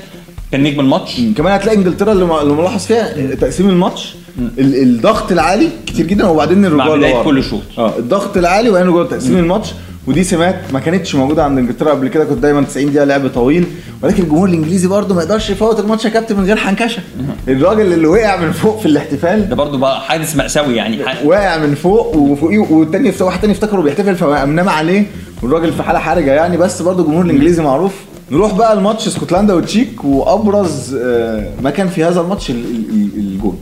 كان 0.52 0.64
نجم 0.64 0.80
الماتش. 0.80 1.22
كمان 1.38 1.54
هتلاقي 1.54 1.78
إنجلترا 1.78 2.12
اللي 2.12 2.54
ملاحظ 2.54 2.86
فيها 2.86 3.36
تقسيم 3.36 3.70
الماتش. 3.70 4.16
ال- 4.60 4.82
الضغط 4.82 5.32
العالي 5.32 5.70
كتير 5.86 6.06
جدا 6.06 6.28
وبعدين 6.28 6.66
الرجوع 6.66 6.96
لورا. 6.96 7.24
كل 7.24 7.44
شوط. 7.44 7.62
آه 7.78 7.98
الضغط 7.98 8.38
العالي 8.38 8.70
وبعدين 8.70 8.88
الرجوع 8.88 9.06
تقسيم 9.06 9.38
الماتش. 9.38 9.68
ودي 10.08 10.24
سمات 10.24 10.56
ما 10.74 10.80
كانتش 10.80 11.16
موجودة 11.16 11.44
عند 11.44 11.58
إنجلترا 11.58 11.90
قبل 11.92 12.08
كده. 12.08 12.26
كنت 12.26 12.38
دايما 12.38 12.62
90 12.62 12.90
دقيقة 12.90 13.06
لعب 13.06 13.28
طويل. 13.28 13.66
ولكن 14.02 14.24
الجمهور 14.24 14.50
الإنجليزي 14.50 14.88
برده 14.88 15.16
ما 15.16 15.22
يقدرش 15.22 15.50
يفوت 15.50 15.80
الماتش 15.80 16.06
يا 16.06 16.10
كابتن 16.10 16.38
من 16.38 16.46
غير 16.46 16.56
حنكشة. 16.56 17.02
الراجل 17.48 17.94
اللي 17.94 18.08
وقع 18.08 18.38
من 18.42 18.52
فوق 18.52 18.80
في 18.80 18.86
الاحتفال. 18.86 19.50
ده 19.50 19.56
برضو 19.56 19.78
بقى 19.78 20.02
حادث 20.02 20.36
مأساوي 20.36 20.76
يعني. 20.76 21.00
واقع 21.24 21.58
من 21.58 21.76
فوق 21.76 22.16
وفوقيه 22.16 22.58
والتاني 22.60 23.14
واحد 23.22 23.42
تاني 23.42 23.54
افتكره 23.54 23.82
بيحتفل 23.82 24.16
فقام 24.16 24.56
نام 24.56 24.70
عليه. 24.70 25.06
والراجل 25.44 25.74
في 25.74 25.84
حالة 25.84 26.00
حرجة 26.00 26.34
يعني 26.34 26.58
بس 26.58 26.82
برضه 26.82 27.02
الجمهور 27.04 27.26
الإنجليزي 27.26 27.64
معروف. 27.64 27.94
نروح 28.32 28.54
بقى 28.54 28.74
الماتش 28.74 29.08
اسكتلندا 29.08 29.54
وتشيك 29.54 30.06
وأبرز 30.06 30.96
آه، 30.96 31.50
ما 31.62 31.70
كان 31.70 31.88
في 31.90 32.04
هذا 32.04 32.22
الماتش 32.22 32.50
ال- 32.50 32.56
ال- 32.56 32.90
ال- 32.90 33.18
الجون. 33.20 33.60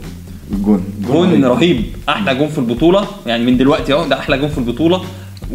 الجون. 0.52 0.84
جون 1.06 1.44
رهيب. 1.44 1.82
أحلى 2.08 2.34
جون 2.34 2.48
في 2.48 2.58
البطولة. 2.58 3.06
يعني 3.26 3.44
من 3.44 3.56
دلوقتي 3.56 3.92
أهو 3.92 4.06
ده 4.08 4.18
أحلى 4.18 4.38
جون 4.38 4.48
في 4.48 4.58
البطولة. 4.58 5.00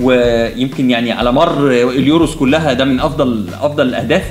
ويمكن 0.02 0.90
يعني 0.92 1.12
على 1.12 1.32
مر 1.32 1.72
اليوروز 1.72 2.36
كلها 2.36 2.74
ده 2.74 2.86
من 2.86 3.00
أفضل 3.00 3.48
أفضل 3.62 3.88
الأهداف. 3.88 4.24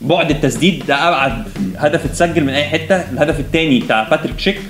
بعد 0.00 0.30
التسديد 0.30 0.82
ده 0.88 1.08
أبعد 1.08 1.44
هدف 1.76 2.04
اتسجل 2.04 2.44
من 2.44 2.48
أي 2.50 2.64
حتة. 2.64 2.94
الهدف 2.96 3.40
الثاني 3.40 3.78
بتاع 3.80 4.08
باتريك 4.08 4.38
شيك. 4.38 4.60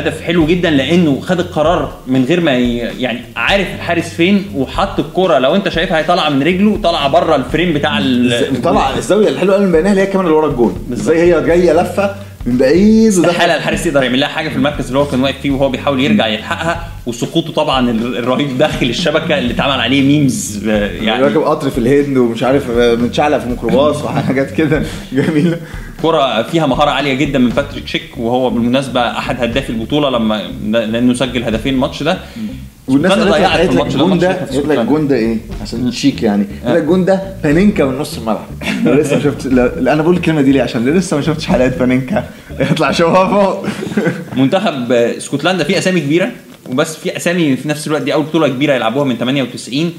هدف 0.00 0.20
حلو 0.22 0.46
جدا 0.46 0.70
لأنه 0.70 1.20
خد 1.20 1.40
القرار 1.40 1.92
من 2.06 2.24
غير 2.24 2.40
ما. 2.40 2.52
يعني 2.52 3.20
عارف 3.36 3.66
الحارس 3.74 4.08
فين 4.08 4.44
وحط 4.56 4.98
الكرة 5.00 5.38
لو 5.38 5.54
انت 5.56 5.68
شايفها 5.68 5.98
هي 5.98 6.04
طالعة 6.04 6.28
من 6.28 6.42
رجله 6.42 6.78
طالعة 6.82 7.08
بره 7.08 7.36
ال 7.36 7.42
frame 7.42 7.72
بتاع 7.72 7.98
ال... 7.98 8.62
طلع 8.62 8.96
الزاوية 8.96 9.28
الحلوة 9.28 9.54
قوي 9.54 9.66
من 9.66 9.72
بينها 9.72 9.90
اللي 9.90 10.02
هي 10.02 10.06
كمان 10.06 10.24
اللي 10.26 10.36
ورا 10.36 10.46
الجون 10.50 10.86
إزاي 10.92 11.20
هي 11.20 11.42
جاية 11.42 11.72
لفة 11.72 12.14
من 12.46 12.58
بعيد. 12.58 13.06
استحاله 13.08 13.56
الحارس 13.56 13.86
يقدر 13.86 14.02
يعمل 14.02 14.20
لها 14.20 14.28
حاجة 14.28 14.48
في 14.48 14.56
المركز 14.56 14.86
اللي 14.86 14.98
هو 14.98 15.06
كان 15.06 15.20
واقف 15.20 15.40
فيه 15.40 15.50
وهو 15.50 15.68
بيحاول 15.68 16.00
يرجع 16.00 16.26
يلحقها 16.26 16.88
وسقوطه 17.06 17.52
طبعا 17.52 17.90
ال- 17.90 18.16
الرهيب 18.16 18.58
داخل 18.58 18.86
الشبكة 18.86 19.38
اللي 19.38 19.52
اتعمل 19.54 19.80
عليه 19.80 20.02
memes 20.02 20.68
آه، 20.68 20.86
يعني. 20.92 21.22
راكب 21.22 21.40
قطر 21.42 21.70
في 21.70 21.78
الهند 21.78 22.16
ومش 22.16 22.42
عارف 22.42 22.70
آه، 22.70 22.94
متشعلق 22.94 23.38
في 23.38 23.48
ميكروباص 23.48 23.96
وحاجات 24.04 24.50
كده 24.50 24.82
جميلة. 25.12 25.58
كرة 26.02 26.42
فيها 26.42 26.66
مهارة 26.66 26.90
عالية 26.90 27.14
جدا 27.14 27.38
من 27.38 27.48
باتريك 27.48 27.86
شيك 27.86 28.18
وهو 28.18 28.50
بالمناسبة 28.50 29.00
أحد 29.18 29.40
هدافي 29.42 29.70
البطولة 29.70 30.10
لما 30.10 30.42
لأنه 30.70 31.14
سجل 31.14 31.44
هدفين 31.44 31.74
الماتش 31.74 32.02
ده. 32.02 32.18
والناس 32.88 33.12
قالت 33.12 33.26
لك 33.26 33.32
ضيعت 33.32 33.60
في 33.60 33.66
قالت 33.66 33.74
لك 33.74 33.94
الماتش 33.94 33.94
ده 33.94 34.00
الجون 34.02 34.18
ده 34.18 34.28
قالت 34.28 34.66
لك. 34.66 34.78
الجون 34.78 35.08
ده 35.08 35.16
إيه؟ 35.16 35.36
عشان 35.62 35.92
شيك 35.92 36.22
يعني. 36.22 36.46
قالت 36.64 36.76
لك 36.76 36.82
الجون 36.82 37.04
ده 37.04 37.22
بانينكا 37.42 37.84
من 37.84 37.98
نص 37.98 38.18
الملعب. 38.18 38.46
لسه 38.86 39.16
ما 39.16 39.22
شفت 39.22 39.46
لا 39.46 39.92
أنا 39.92 40.02
بقول 40.02 40.16
الكلمة 40.16 40.40
دي 40.40 40.52
ليه؟ 40.52 40.62
عشان 40.62 40.84
لسه 40.98 41.16
ما 41.16 41.22
شفتش 41.22 41.46
حلقات 41.46 41.78
بانينكا. 41.78 42.24
يطلع 42.70 42.92
شوفها 42.92 43.28
فوق. 43.42 43.66
منتخب 44.36 44.92
آه، 44.92 45.16
اسكتلندا 45.16 45.64
فيه 45.64 45.78
أسامي 45.78 46.00
كبيرة 46.00 46.30
وبس 46.70 46.96
في 46.96 47.16
أسامي 47.16 47.56
في 47.56 47.68
نفس 47.68 47.86
الوقت 47.86 48.02
دي 48.02 48.14
أول 48.14 48.24
بطولة 48.24 48.48
كبيرة 48.48 48.74
يلعبوها 48.74 49.04
من 49.04 49.16
98 49.16 49.92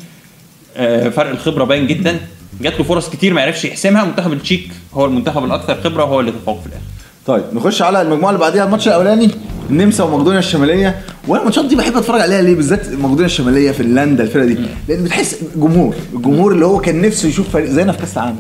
آه، 0.78 1.10
فرق 1.10 1.30
الخبرة 1.30 1.64
باين 1.64 1.88
جدا. 1.88 2.20
جات 2.62 2.78
له 2.78 2.84
فرص 2.84 3.10
كتير 3.10 3.34
ما 3.34 3.42
عرفش 3.42 3.66
يحسمها. 3.66 4.04
منتخب 4.06 4.34
التشيك 4.34 4.70
هو 4.94 5.06
المنتخب 5.06 5.46
الأكثر 5.46 5.82
خبرة 5.84 6.04
وهو 6.04 6.20
اللي 6.20 6.32
تفوق 6.32 6.60
في 6.62 6.66
الآخر. 6.68 6.84
طيب 7.28 7.44
نخش 7.54 7.82
على 7.82 8.02
المجموعة 8.02 8.30
اللي 8.30 8.40
بعديها 8.42 8.66
الماتش 8.66 8.88
الأولاني. 8.88 9.30
النمسا 9.72 10.04
ومقدونيا 10.04 10.40
الشمالية 10.40 10.96
وأنا 11.28 11.42
الماتشات 11.42 11.66
دي 11.66 11.76
بحب 11.76 11.98
أتفرج 11.98 12.22
عليها 12.22 12.42
ليه 12.42 12.56
بالذات 12.56 12.90
مقدونيا 12.94 13.26
الشمالية 13.26 13.72
فنلندا 13.72 14.24
الفرقة 14.24 14.46
دي. 14.46 14.58
لأن 14.90 15.04
بتحس 15.04 15.36
جمهور 15.56 15.96
الجمهور 16.14 16.52
اللي 16.54 16.66
هو 16.66 16.80
كان 16.80 17.02
نفسه 17.02 17.30
يشوف 17.30 17.50
فريق 17.50 17.70
زينا 17.70 17.92
في 17.92 17.98
كأس 17.98 18.18
العالم 18.18 18.36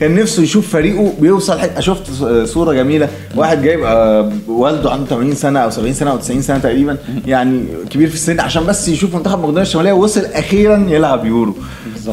كان 0.00 0.14
نفسه 0.14 0.42
يشوف 0.42 0.68
فريقه 0.72 1.12
بيوصل 1.20 1.58
حتة. 1.58 1.80
شفت 1.80 2.06
صورة 2.44 2.72
جميلة. 2.72 3.08
واحد 3.36 3.62
جايب 3.62 3.80
آه، 3.84 4.32
والده 4.48 4.90
عنده 4.90 5.06
80 5.06 5.34
سنة 5.34 5.60
أو 5.60 5.70
70 5.70 5.92
سنة 5.94 6.10
أو 6.10 6.16
90 6.16 6.42
سنة 6.42 6.58
تقريبا. 6.58 6.96
يعني 7.26 7.60
كبير 7.90 8.08
في 8.08 8.14
السن 8.14 8.40
عشان 8.40 8.66
بس 8.66 8.88
يشوف 8.88 9.14
منتخب 9.16 9.38
مقدونيا 9.38 9.62
الشمالية. 9.62 9.92
وصل 9.92 10.24
أخيرا 10.24 10.86
يلعب 10.88 11.26
يورو. 11.26 11.54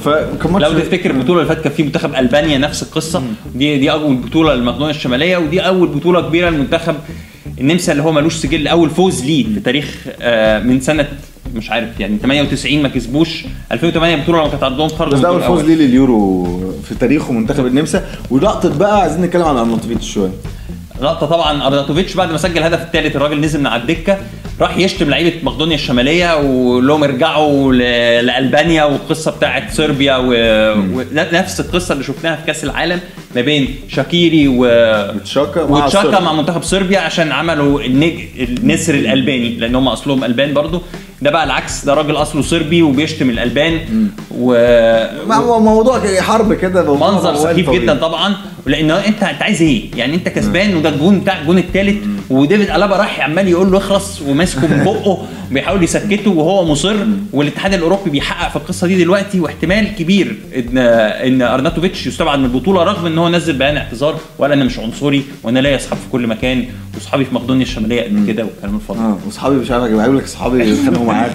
فكان 0.03 0.51
ماتش 0.51 0.65
لو 0.65 0.79
تفتكر 0.79 1.11
البطولة 1.11 1.41
اللي 1.41 1.47
فاتت 1.53 1.63
كان 1.63 1.73
في 1.73 1.83
منتخب 1.83 2.15
ألبانيا 2.15 2.57
نفس 2.57 2.83
القصة. 2.83 3.23
دي 3.55 3.77
دي 3.77 3.91
أول 3.91 4.15
بطولة 4.15 4.53
للمقدونيا 4.55 4.89
الشمالية 4.91 5.37
ودي 5.37 5.59
أول 5.61 5.87
بطولة 5.87 6.21
كبيرة 6.21 6.49
للمنتخب 6.49 6.95
النمسا 7.59 7.91
اللي 7.91 8.03
هو 8.03 8.11
ملوش 8.11 8.35
سجل 8.35 8.67
أول 8.67 8.89
فوز 8.89 9.23
ليه 9.25 9.43
في 9.53 9.59
تاريخ 9.59 9.95
آه، 10.21 10.59
من 10.59 10.81
سنة 10.81 11.07
مش 11.55 11.71
عارف 11.71 11.99
يعني 11.99 12.17
98 12.17 12.81
ما 12.83 12.89
كسبوش 12.89 13.43
2008 13.71 14.15
بطولة 14.23 14.39
لما 14.39 14.49
كانت 14.49 14.63
عندهم 14.63 14.87
خرج 14.89 15.11
بس 15.13 15.19
ده 15.19 15.27
أول 15.27 15.41
فوز. 15.43 15.61
ليه 15.61 15.75
لليورو 15.75 16.45
في 16.83 16.95
تاريخه 16.95 17.31
منتخب 17.33 17.65
النمسا. 17.65 18.05
ولقطة 18.29 18.77
بقى 18.77 19.01
عايزين 19.01 19.21
نتكلم 19.21 19.43
عن 19.43 19.57
ارناوتوفيتش 19.57 20.13
شوية. 20.13 20.31
لقطة 21.01 21.25
طبعا 21.25 21.67
أرناتوفيتش 21.67 22.13
بعد 22.13 22.31
ما 22.31 22.37
سجل 22.37 22.57
الهدف 22.57 22.81
الثالث 22.81 23.15
الراجل 23.15 23.39
نزل 23.41 23.59
من 23.59 23.67
على 23.67 23.81
الدكة. 23.81 24.17
راح 24.61 24.77
يشتم 24.77 25.09
لعيبة 25.09 25.33
مقدونيا 25.43 25.75
الشمالية 25.75 26.35
وقول 26.37 26.87
لهم 26.87 27.03
ارجعوا 27.03 27.73
لألبانيا 28.21 28.83
والقصة 28.83 29.31
بتاعت 29.31 29.73
صربيا 29.73 30.15
و- 30.17 30.73
ونفس 30.93 31.59
القصة 31.59 31.93
اللي 31.93 32.03
شفناها 32.03 32.35
في 32.35 32.45
كأس 32.47 32.63
العالم 32.63 32.99
ما 33.35 33.41
بين 33.41 33.75
شاكيري 33.89 34.47
و 34.47 34.59
وتشاكا 35.15 35.65
مع 35.65 35.85
وتشاكا. 35.85 36.19
مع 36.19 36.33
منتخب 36.33 36.63
صربيا 36.63 36.99
عشان 36.99 37.31
عملوا 37.31 37.81
النج... 37.81 38.13
النسر 38.39 38.93
الألباني 38.93 39.49
لأن 39.49 39.75
هم 39.75 39.87
أصلهم 39.87 40.23
ألبان 40.23 40.53
برضو 40.53 40.81
ده 41.21 41.31
بقى 41.31 41.43
العكس 41.43 41.85
ده 41.85 41.93
راجل 41.93 42.15
أصله 42.15 42.41
صربي 42.41 42.81
وبيشتم 42.81 43.29
الألبان 43.29 43.79
و 44.31 44.53
مع- 45.27 45.39
مع 45.41 45.59
موضوع 45.59 46.01
حرب 46.21 46.53
كده 46.53 46.95
منظر 46.95 47.35
سخيف. 47.35 47.69
جدا 47.69 47.93
طبعا 47.95 48.35
لأن 48.65 48.91
انت 48.91 49.23
أنت 49.23 49.41
عايز 49.41 49.61
إيه؟ 49.61 49.81
يعني 49.95 50.15
أنت 50.15 50.29
كسبان 50.29 50.75
وده 50.75 50.89
الجون 50.89 51.19
بتاع 51.19 51.41
الجون 51.41 51.57
الثالث 51.57 52.05
وديفيد 52.29 52.69
ألابا 52.69 52.95
راح 52.95 53.19
عمال 53.19 53.47
يقول 53.47 53.71
له 53.71 53.77
اخلص 53.77 54.21
وماسكه 54.21 54.67
من 54.67 54.83
بقه 54.83 55.17
وبيحاول 55.51 55.83
يسكته 55.83 56.31
وهو 56.31 56.65
مصر 56.65 56.95
والاتحاد 57.33 57.73
الأوروبي 57.73 58.09
بيحقق 58.09 58.49
في 58.49 58.55
القصة 58.55 58.87
دي 58.87 59.03
دلوقتي 59.03 59.39
واحتمال 59.39 59.95
كبير 59.95 60.35
ان 60.57 60.77
إن 60.77 61.41
أرناتوفيتش 61.41 62.07
يستبعد 62.07 62.39
من 62.39 62.45
البطولة 62.45 62.83
رغم 62.83 63.05
إن 63.05 63.17
هو 63.17 63.29
نزل 63.29 63.53
بيان 63.53 63.77
اعتذار 63.77 64.15
وقال 64.37 64.51
أنا 64.51 64.63
مش 64.65 64.79
عنصري 64.79 65.23
وأنا 65.43 65.59
ليا 65.59 65.75
اصحاب 65.75 65.97
في 65.97 66.09
كل 66.11 66.27
مكان 66.27 66.65
وأصحابي 66.95 67.25
في 67.25 67.35
مقدونيا 67.35 67.61
الشمالية 67.63 68.01
قد 68.03 68.23
كده 68.27 68.43
والكلام 68.43 68.75
الفاضي. 68.75 68.99
آه 68.99 69.17
وأصحابي 69.25 69.55
مش 69.55 69.71
عارف 69.71 69.83
أجيب 69.83 70.15
لك 70.15 70.23
أصحابي 70.23 70.69
يتخانقوا 70.71 71.05
معاك. 71.05 71.31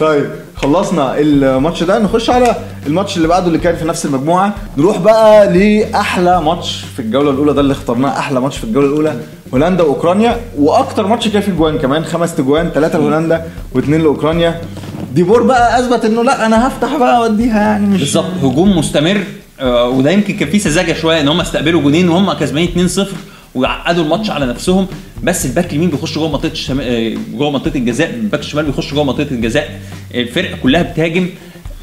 طيب 0.00 0.26
خلصنا 0.56 1.18
الماتش 1.18 1.82
ده. 1.82 1.98
نخش 1.98 2.30
على 2.30 2.56
الماتش 2.86 3.16
اللي 3.16 3.28
بعده 3.28 3.46
اللي 3.46 3.58
كان 3.58 3.76
في 3.76 3.84
نفس 3.84 4.06
المجموعة. 4.06 4.54
نروح 4.76 4.98
بقى 4.98 5.52
لأحلى 5.58 6.42
ماتش 6.42 6.84
في 6.96 7.02
الجولة 7.02 7.30
الأولى 7.30 7.52
ده 7.52 7.60
اللي 7.60 7.72
اخترناه 7.72 8.18
أحلى 8.18 8.40
ماتش 8.40 8.58
في 8.58 8.64
الجولة 8.64 8.86
الأولى. 8.86 9.20
هولندا 9.54 9.82
وأوكرانيا 9.82 10.40
وأكتر 10.58 11.06
ماتش 11.06 11.28
كان 11.28 11.42
فيه 11.42 11.52
جوان 11.52 11.78
كمان 11.78 12.04
خمس 12.04 12.34
تجوان 12.34 12.70
ثلاثة 12.74 12.98
لهولندا 12.98 13.44
واثنين 13.72 14.00
لأوكرانيا. 14.00 14.60
دي 15.14 15.25
بور 15.25 15.42
بقى 15.42 15.80
أثبت 15.80 16.04
إنه 16.04 16.22
لأ 16.24 16.46
أنا 16.46 16.68
هفتح 16.68 16.96
بقى 16.96 17.16
أوديها 17.18 17.60
يعني 17.60 17.86
مش 17.86 18.00
بالظبط 18.00 18.24
هجوم 18.42 18.78
مستمر 18.78 19.20
آه، 19.60 19.88
وده 19.88 20.10
يمكن 20.10 20.36
كان 20.36 20.48
فيه 20.48 20.58
سذاجة 20.58 20.92
شوية 20.92 21.20
إن 21.20 21.28
هم 21.28 21.40
استقبلوا 21.40 21.82
جونين 21.82 22.08
وهم 22.08 22.32
كسبانين 22.32 22.88
2-0 22.88 23.00
ويعقدوا 23.54 24.04
الماتش 24.04 24.30
على 24.30 24.46
نفسهم. 24.46 24.86
بس 25.22 25.46
الباك 25.46 25.70
اليمين 25.70 25.90
بيخش 25.90 26.14
جوه 26.14 26.28
منطقة. 26.28 26.52
آه، 26.80 27.14
جوه 27.34 27.50
منطقة 27.50 27.76
الجزاء 27.78 28.10
الباك 28.10 28.40
الشمال 28.40 28.64
بيخش 28.64 28.94
جوه 28.94 29.04
منطقة 29.04 29.26
الجزاء. 29.30 29.80
الفرقة 30.14 30.56
كلها 30.62 30.82
بتهاجم. 30.82 31.28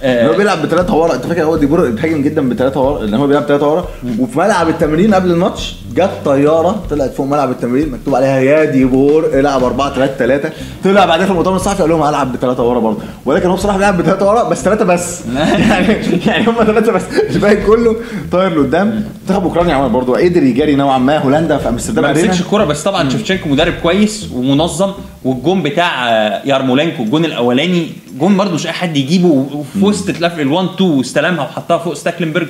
آه، 0.04 0.28
هو 0.28 0.34
بيلعب 0.38 0.62
بثلاثه 0.62 0.96
ورا. 0.96 1.16
انت 1.16 1.26
فاكر 1.26 1.44
هو 1.44 1.58
دي 1.58 1.70
بور 1.70 1.90
بيتهاجم 1.90 2.22
جدا 2.22 2.50
بثلاثه 2.50 2.82
ورا؟ 2.82 3.04
لأن 3.04 3.14
هو 3.14 3.28
بيلعب 3.28 3.44
ثلاثة 3.44 3.68
ورا. 3.74 3.86
وفي 4.20 4.40
ملعب 4.40 4.70
التمرين 4.70 5.14
قبل 5.14 5.32
الماتش 5.32 5.76
جت 5.96 6.10
طيارة 6.26 6.84
طلعت 6.90 7.14
فوق 7.14 7.26
ملعب 7.26 7.52
التمرين 7.52 7.92
مكتوب 7.92 8.16
عليها 8.16 8.40
يا 8.40 8.66
دي 8.66 8.90
بور 8.90 9.26
العب 9.34 9.64
4 9.64 9.96
3 9.96 10.14
3 10.18 10.50
طلع 10.84 11.06
بعدين 11.06 11.26
في 11.26 11.32
المؤتمر 11.32 11.56
الصحفي 11.56 11.82
قال 11.82 11.90
لهم 11.90 12.02
هلعب 12.02 12.34
بثلاثه 12.34 12.64
ورا 12.64 12.80
برضه. 12.80 12.98
ولكن 13.26 13.50
هو 13.50 13.56
بصراحة 13.56 13.78
بيلعب 13.78 13.98
بثلاثه 13.98 14.30
ورا 14.30 14.50
بس 14.50 14.62
ثلاثة 14.64 14.86
بس. 14.86 15.22
يعني 15.70 15.96
يعني 16.28 16.48
هم 16.48 16.64
ثلاثة 16.64 16.92
بس. 16.92 17.02
الباقي 17.36 17.56
كله 17.56 17.96
طاير 18.32 18.60
لقدام. 18.62 19.04
منتخب 19.22 19.44
أوكرانيا 19.44 19.74
عمل 19.76 19.90
برضه 19.90 20.14
قدر 20.18 20.44
يجاري 20.44 20.76
نوعا 20.76 20.98
ما 20.98 21.18
هولندا 21.18 21.58
في 21.58 21.70
أمستردام 21.70 22.04
ما 22.04 22.12
مسكش 22.14 22.42
الكورة 22.42 22.66
بس 22.66 22.84
طبعا 22.84 23.10
شيفتشينكو 23.10 23.50
مدرب 23.50 23.74
كويس 23.84 24.28
ومنظم. 24.36 24.92
والجون 25.24 25.64
بتاع 25.64 26.10
آه، 26.10 26.42
يارمولينكو 26.46 27.04
الجون 27.04 27.26
الأولاني 27.26 27.88
جون 28.20 28.38
برضه 28.38 28.54
مش 28.54 28.68
أي 28.68 28.72
حد 28.72 28.98
يجيبه 28.98 29.28
وفي 29.28 29.86
وسط 29.86 30.10
ال 30.10 30.48
1 30.48 30.68
2 30.76 30.90
واستلمها 30.90 31.44
وحطها 31.44 31.78
فوق 31.78 31.94
ستاكلنبرج 31.94 32.48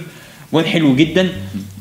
جون 0.53 0.63
حلو 0.65 0.95
جدا. 0.95 1.29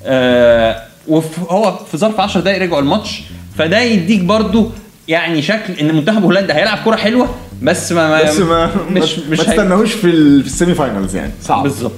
آه 0.04 0.82
وهو 1.09 1.78
في 1.90 1.97
ظرف 1.97 2.20
10 2.20 2.40
دقائق 2.40 2.62
رجعوا 2.62 2.80
الماتش 2.80 3.23
فده 3.59 3.80
يديك 3.80 4.20
برضه 4.20 4.70
يعني 5.09 5.42
شكل 5.42 5.73
إن 5.73 5.94
منتخب 5.94 6.23
هولندا 6.23 6.56
هيلعب 6.56 6.78
كوره 6.85 6.97
حلوة 6.97 7.28
بس 7.62 7.92
ما, 7.92 8.09
ما 8.09 8.23
بس 8.23 8.38
ما 8.38 8.70
مش 8.90 9.18
ما, 9.18 9.25
مش 9.30 9.38
ما 9.40 9.44
تستناهوش 9.44 9.92
في 9.92 10.06
ال 10.07 10.20
semi 10.20 10.75
finals 10.75 11.17
يعني. 11.16 11.32
صعب. 11.42 11.62
بالظبط. 11.62 11.92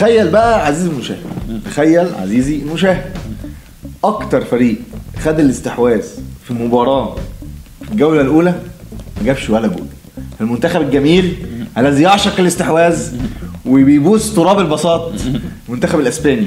تخيل 0.00 0.28
بقى 0.30 0.66
عزيزي 0.66 0.88
المشاهد 0.90 1.18
تخيل 1.64 2.06
عزيزي 2.14 2.56
المشاهد 2.56 3.04
أكتر 4.04 4.44
فريق 4.44 4.76
خد 5.18 5.40
الاستحواذ 5.40 6.02
في 6.44 6.52
مباراة 6.54 7.16
الجولة 7.92 8.20
الأولى 8.20 8.50
ما 9.16 9.24
جابش 9.24 9.50
ولا 9.50 9.68
جول. 9.68 9.86
المنتخب 10.40 10.80
الجميل 10.80 11.36
الذي 11.78 12.02
يعشق 12.02 12.40
الاستحواذ 12.40 13.12
وبيبوس 13.66 14.34
تراب 14.34 14.58
البساط 14.58 15.12
المنتخب 15.68 16.00
الإسباني. 16.00 16.46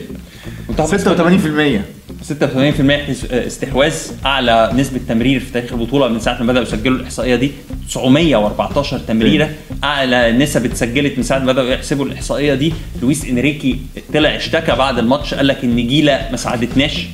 منتخب 0.69 0.97
86% 0.97 1.81
86% 2.23 3.33
استحواذ 3.33 3.93
أعلى 4.25 4.71
نسبة 4.73 4.99
تمرير 5.09 5.39
في 5.39 5.51
تاريخ 5.51 5.73
البطولة 5.73 6.07
من 6.07 6.19
ساعة 6.19 6.43
ما 6.43 6.51
بدأوا 6.51 6.65
يسجلوا 6.65 6.97
الإحصائية 6.97 7.35
دي. 7.35 7.51
914 7.89 8.99
تمريرة 8.99 9.49
أعلى 9.83 10.31
نسب 10.31 10.65
اتسجلت 10.65 11.17
من 11.17 11.23
ساعة 11.23 11.39
ما 11.39 11.51
بدأوا 11.51 11.69
يحسبوا 11.69 12.05
الإحصائية 12.05 12.53
دي. 12.53 12.73
لويس 13.01 13.25
إنريكي 13.25 13.79
طلع 14.13 14.35
اشتكى 14.35 14.71
بعد 14.75 14.99
الماتش 14.99 15.33
قال 15.33 15.47
لك 15.47 15.63
النجيله 15.63 16.27
ما 16.31 16.37
ساعدتناش. 16.37 17.05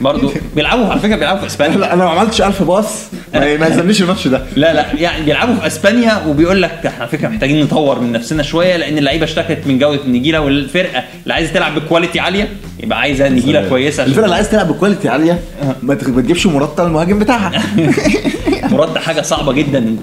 برضه 0.00 0.32
بيلعبوا 0.56 0.86
على 0.86 1.00
فكرة 1.00 1.16
بيلعبوا 1.16 1.40
في 1.40 1.46
إسبانيا. 1.46 1.76
لا 1.76 1.92
أنا 1.94 2.04
ما 2.04 2.10
عملتش 2.10 2.42
1000 2.42 2.62
pass 2.62 3.04
ما 3.34 3.46
يلزمنيش 3.66 4.02
الماتش 4.02 4.28
ده. 4.28 4.42
لا 4.56 4.74
لا 4.74 4.86
يعني 4.94 5.24
بيلعبوا 5.24 5.54
في 5.54 5.66
إسبانيا 5.66 6.24
وبيقول 6.26 6.62
لك 6.62 6.70
إحنا 6.86 7.00
على 7.00 7.08
فكرة 7.08 7.28
محتاجين 7.28 7.64
نطور 7.64 8.00
من 8.00 8.12
نفسنا 8.12 8.42
شوية 8.42 8.76
لأن 8.76 8.98
اللعيبة 8.98 9.24
اشتكت 9.24 9.58
من 9.66 9.78
جوده 9.78 10.02
النجيله 10.04 10.40
والفرقة 10.40 11.02
اللي 11.22 11.34
عايزة 11.34 11.52
تلعب 11.52 11.74
ب 11.74 11.80
quality 11.80 12.20
عالية 12.20 12.48
يبقى 12.82 12.98
عايزة 13.00 13.28
نجيلة 13.28 13.68
كويسة 13.68 14.04
الفرقة 14.04 14.24
اللي 14.24 14.34
عايز 14.36 14.50
تلعب 14.50 14.68
ب 14.68 14.73
quality 14.73 15.08
عالية 15.08 15.40
ما 15.82 15.94
تجيبش 15.94 16.46
موراتا 16.46 16.84
المهاجم 16.86 17.18
بتاعها. 17.18 17.62
موراتا 18.72 18.98
حاجة 18.98 19.20
صعبة 19.22 19.52
جدا. 19.52 19.96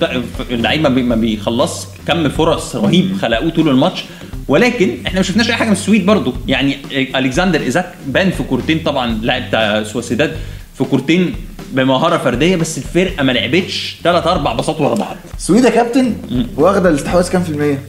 اللعيب 0.52 0.82
ما 0.82 0.90
بي- 0.90 1.04
ما 1.04 1.16
بيخلص 1.16 1.88
كم 2.08 2.30
فرص 2.30 2.76
رهيب 2.76 3.18
خلقوه 3.22 3.50
طول 3.50 3.70
الماتش. 3.70 4.04
ولكن 4.48 4.98
إحنا 5.08 5.20
ما 5.20 5.24
شفناش 5.24 5.50
أي 5.50 5.56
حاجة 5.56 5.68
من 5.68 5.74
السويد 5.74 6.06
برضو. 6.06 6.34
يعني 6.48 6.78
ألكسندر 7.16 7.62
إيزاك 7.62 7.94
بان 8.08 8.32
في 8.32 8.44
كورتين 8.44 8.80
طبعا 8.80 9.20
لاعب 9.22 9.48
بتاع 9.48 9.84
سوسيداد 9.84 10.32
في 10.78 10.84
كورتين 10.84 11.36
بمهارة 11.74 12.18
فردية 12.18 12.56
بس 12.56 12.78
الفرقة 12.78 13.24
ما 13.24 13.32
لعبتش 13.32 13.98
ثلاث 14.04 14.28
أربع 14.28 14.54
باصات 14.54 14.82
ورا 14.82 14.96
بعض. 14.96 15.16
السويد 15.38 15.64
يا 15.64 15.70
كابتن 15.70 16.14
واخدة 16.58 16.90
الاستحواذ 16.90 17.30
كام 17.30 17.44
في 17.44 17.50
المية؟ 17.50 17.80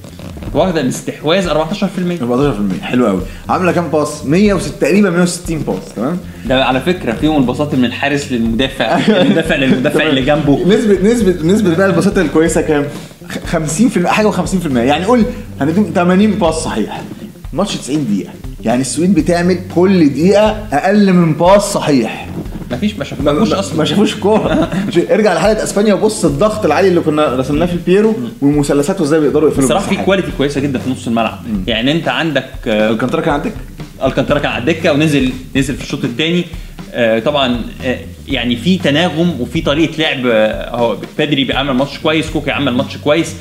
واخدة 0.54 0.80
الاستحواذ 0.80 1.48
14% 1.48 1.52
14% 2.80 2.82
حلو 2.82 3.06
قوي 3.06 3.20
عاملة 3.48 3.72
كام 3.72 3.88
pass؟ 3.88 4.24
106 4.26 4.78
تقريبا 4.80 5.10
160 5.10 5.58
pass 5.58 5.94
تمام؟ 5.96 6.18
ده 6.46 6.64
على 6.64 6.80
فكرة 6.80 7.12
فيهم 7.12 7.36
الباصات 7.42 7.74
من 7.74 7.84
الحارس 7.84 8.32
للمدافع. 8.32 8.84
المدافع 9.22 9.56
للمدافع 9.56 10.06
اللي 10.06 10.22
جنبه. 10.22 10.60
نسبه 10.66 10.98
نسبه 11.12 11.46
نسبة 11.52 11.74
بقى 11.74 11.86
الباصات 11.86 12.18
الكويسة 12.18 12.60
كام؟ 12.60 12.84
50% 13.52 14.06
حاجة 14.06 14.30
و50% 14.30 14.76
يعني 14.76 15.04
قول 15.04 15.24
هنديهم 15.60 15.92
80 15.94 16.30
pass 16.30 16.64
صحيح. 16.64 17.02
ماتش 17.52 17.76
90 17.76 18.04
دقيقة. 18.04 18.32
يعني 18.64 18.80
السويد 18.80 19.14
بتعمل 19.14 19.58
كل 19.74 20.08
دقيقة 20.08 20.66
أقل 20.72 21.12
من 21.12 21.32
pass 21.32 21.72
صحيح. 21.72 22.28
مفيش 22.70 22.96
ما 22.96 23.04
شافوش 23.04 23.52
أصلا. 23.52 23.78
ما 23.78 23.84
شافوش 23.84 24.14
كورة. 24.14 24.68
ارجع 25.14 25.34
لحالة 25.34 25.62
إسبانيا 25.62 25.94
وبص 25.94 26.24
الضغط 26.24 26.64
العالي 26.64 26.88
اللي 26.88 27.00
كنا 27.00 27.36
رسمناه 27.36 27.66
في 27.66 27.76
بيدري 27.86 28.14
والمثلثات 28.42 29.00
وإزاي 29.00 29.20
بيقدروا 29.20 29.48
يقفلوا 29.48 29.64
الصراحه 29.64 29.88
في. 29.88 29.96
quality 29.96 30.28
كويسة 30.38 30.60
جدا 30.60 30.78
في 30.78 30.90
نص 30.90 31.06
الملعب. 31.06 31.38
يعني 31.66 31.92
أنت 31.92 32.08
عندك 32.08 32.50
آه، 32.66 32.90
ألكانتارا 32.90 33.20
كان 33.20 33.34
عندك 33.34 33.52
ألكانتارا 34.04 34.38
كان 34.38 34.50
على 34.50 34.60
الدكة 34.60 34.92
ونزل 34.92 35.32
نزل 35.56 35.74
في 35.74 35.82
الشوط 35.82 36.04
الثاني 36.04 36.44
طبعا 37.24 37.60
آه، 37.84 37.98
يعني 38.28 38.56
في 38.56 38.78
تناغم 38.78 39.40
وفي 39.40 39.60
طريقة 39.60 39.92
لعب 39.98 40.26
آه، 40.26 40.76
هو 40.76 40.96
بيدري 41.18 41.44
بيعمل 41.44 41.72
ماتش 41.72 41.98
كويس 41.98 42.30
كوكي 42.30 42.50
عمل 42.50 42.72
ماتش 42.74 42.96
كويس 42.96 43.34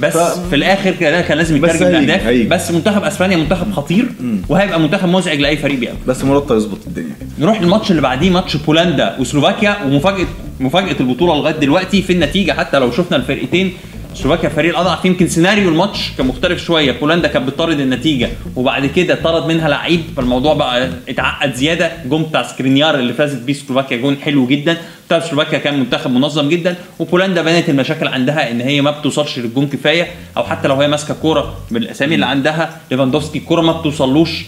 بس 0.00 0.12
ف- 0.16 0.48
في 0.48 0.56
الآخر 0.56 0.90
كده 1.00 1.20
كان 1.20 1.38
لازم 1.38 1.56
يترجم 1.56 1.86
هيجي- 1.86 2.06
لأهداف. 2.06 2.26
هيجي. 2.26 2.48
بس 2.48 2.70
منتخب 2.70 3.02
أسبانيا 3.04 3.36
منتخب 3.36 3.72
خطير 3.72 4.06
وهيبقى 4.48 4.80
منتخب 4.80 5.08
مزعج 5.08 5.40
لأي 5.40 5.56
فريق 5.56 5.78
بيقابله. 5.78 6.02
بس 6.06 6.24
موراتا 6.24 6.56
يظبط 6.56 6.78
الدنيا. 6.86 7.14
نروح 7.38 7.62
للماتش 7.62 7.90
اللي 7.90 8.02
بعديه 8.02 8.30
ماتش 8.30 8.56
بولندا 8.56 9.16
وسلوفاكيا 9.20 9.76
ومفاجأة 9.86 10.26
مفاجأة 10.60 10.96
البطولة 11.00 11.34
لغاية 11.36 11.54
دلوقتي 11.54 12.02
في 12.02 12.12
النتيجة 12.12 12.52
حتى 12.52 12.78
لو 12.78 12.90
شفنا 12.90 13.16
الفرقتين 13.16 13.72
سلوفاكيا 14.14 14.48
الفريق 14.48 14.70
الأضعف 14.70 15.04
يمكن 15.04 15.28
سيناريو 15.28 15.68
الماتش 15.68 16.12
كان 16.18 16.26
مختلف 16.26 16.64
شوية. 16.64 16.92
بولندا 16.92 17.28
كانت 17.28 17.46
بتطارد 17.46 17.80
النتيجة 17.80 18.28
وبعد 18.56 18.86
كده 18.86 19.14
طرد 19.14 19.46
منها 19.46 19.68
لعيب 19.68 20.02
فالموضوع 20.16 20.54
بقى 20.54 20.90
اتعقد 21.08 21.54
زيادة. 21.54 21.92
جون 22.06 22.22
بتاع 22.22 22.42
سكرينيار 22.42 22.94
اللي 22.94 23.12
فازت 23.12 23.42
بيه 23.42 23.52
سلوفاكيا 23.52 23.96
جون 23.96 24.16
حلو 24.16 24.46
جدا. 24.46 24.76
بتاع 25.06 25.20
سلوفاكيا 25.20 25.58
كان 25.58 25.80
منتخب 25.80 26.10
منظم 26.10 26.48
جدا 26.48 26.76
وبولندا 26.98 27.42
بانت 27.42 27.68
المشاكل 27.68 28.08
عندها 28.08 28.50
إن 28.50 28.60
هي 28.60 28.80
ما 28.80 28.90
بتوصلش 28.90 29.38
للجون 29.38 29.66
كفاية 29.66 30.08
أو 30.36 30.44
حتى 30.44 30.68
لو 30.68 30.74
هي 30.74 30.88
ماسكة 30.88 31.14
كورة 31.14 31.56
بالاسامي 31.70 32.14
اللي 32.14 32.26
عندها 32.26 32.80
ليفاندوفسكي 32.90 33.38
الكوره 33.38 33.60
ما 33.60 33.72
بتوصلوش. 33.72 34.44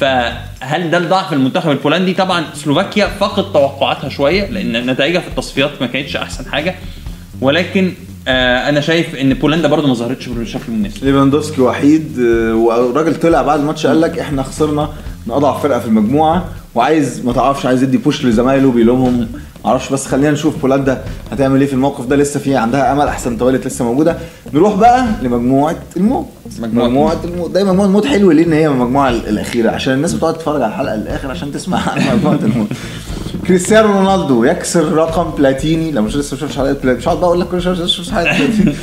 فهل 0.00 0.90
ده 0.90 0.98
الضعف 0.98 1.32
المنتخب 1.32 1.70
البولندي؟ 1.70 2.14
طبعا 2.14 2.44
سلوفاكيا 2.54 3.06
فاقت 3.06 3.52
توقعاتها 3.52 4.08
شوية 4.08 4.50
لأن 4.50 4.86
نتائجها 4.90 5.20
في 5.20 5.28
التصفيات 5.28 5.70
ما 5.80 5.86
كانتش 5.86 6.16
أحسن 6.16 6.50
حاجة. 6.52 6.74
ولكن 7.42 7.92
آه 8.28 8.68
أنا 8.68 8.80
شايف 8.80 9.14
إن 9.14 9.34
بولندا 9.34 9.68
برضو 9.68 9.86
ما 9.86 9.94
ظهرتش 9.94 10.28
بشكل 10.28 10.72
مناسب. 10.72 11.04
ليفاندوسكي 11.04 11.60
وحيد 11.60 12.18
آه، 12.20 12.54
والراجل 12.54 13.14
طلع 13.20 13.42
بعد 13.42 13.60
الماتش 13.60 13.86
قال 13.86 14.00
لك 14.00 14.18
إحنا 14.18 14.42
خسرنا 14.42 14.88
من 15.26 15.32
أضعف 15.34 15.62
فرقة 15.62 15.80
في 15.80 15.86
المجموعة 15.86 16.44
وعايز 16.74 17.24
ما 17.24 17.32
تعرفش 17.32 17.66
عايز 17.66 17.82
يدي 17.82 17.96
بوش 17.96 18.24
لزمايله 18.24 18.70
بيلومهم 18.72 19.28
معرفش 19.64 19.92
بس 19.92 20.06
خلينا 20.06 20.30
نشوف 20.30 20.60
بولندا 20.62 21.04
هتعمل 21.32 21.60
إيه 21.60 21.66
في 21.66 21.72
الموقف 21.72 22.06
ده. 22.06 22.16
لسه 22.16 22.40
في 22.40 22.56
عندها 22.56 22.92
أمل 22.92 23.08
أحسن 23.08 23.38
توالت 23.38 23.66
لسه 23.66 23.84
موجودة. 23.84 24.18
نروح 24.54 24.74
بقى 24.74 25.06
لمجموعة 25.22 25.76
الموت. 25.96 26.26
مجموعة 26.60 26.86
مجموعة 26.88 27.16
الموت. 27.24 27.50
دايما 27.50 27.70
مجموعه 27.70 27.86
الموت 27.86 28.06
حلوة 28.06 28.34
ليه 28.34 28.44
إن 28.46 28.52
هي 28.52 28.66
المجموعه 28.66 29.10
الأخيرة؟ 29.10 29.70
عشان 29.70 29.94
الناس 29.94 30.12
بتقعد 30.14 30.34
تتفرج 30.34 30.62
على 30.62 30.72
الحلقة 30.72 30.94
الآخر 30.94 31.30
عشان 31.30 31.52
تسمع 31.52 31.78
عن 31.90 32.16
مجموعة 32.16 32.38
الموت. 32.42 32.68
كريستيانو 33.46 33.92
رونالدو 33.92 34.44
يكسر 34.44 34.92
رقم 34.92 35.30
بلاتيني. 35.30 35.90
لو 35.90 36.02
مش 36.02 36.16
لسه 36.16 36.36
شفتش 36.36 36.56
حلقه 36.56 36.72
بلاتيني. 36.72 36.94
مش 36.94 37.08
هقعد 37.08 37.18
بقى 37.18 37.26
أقول 37.26 37.40
لك 37.40 37.48
كل 37.48 37.62
شوية 37.62 37.86
شوف 37.86 38.10
حلقه 38.10 38.38
بلاتيني. 38.38 38.74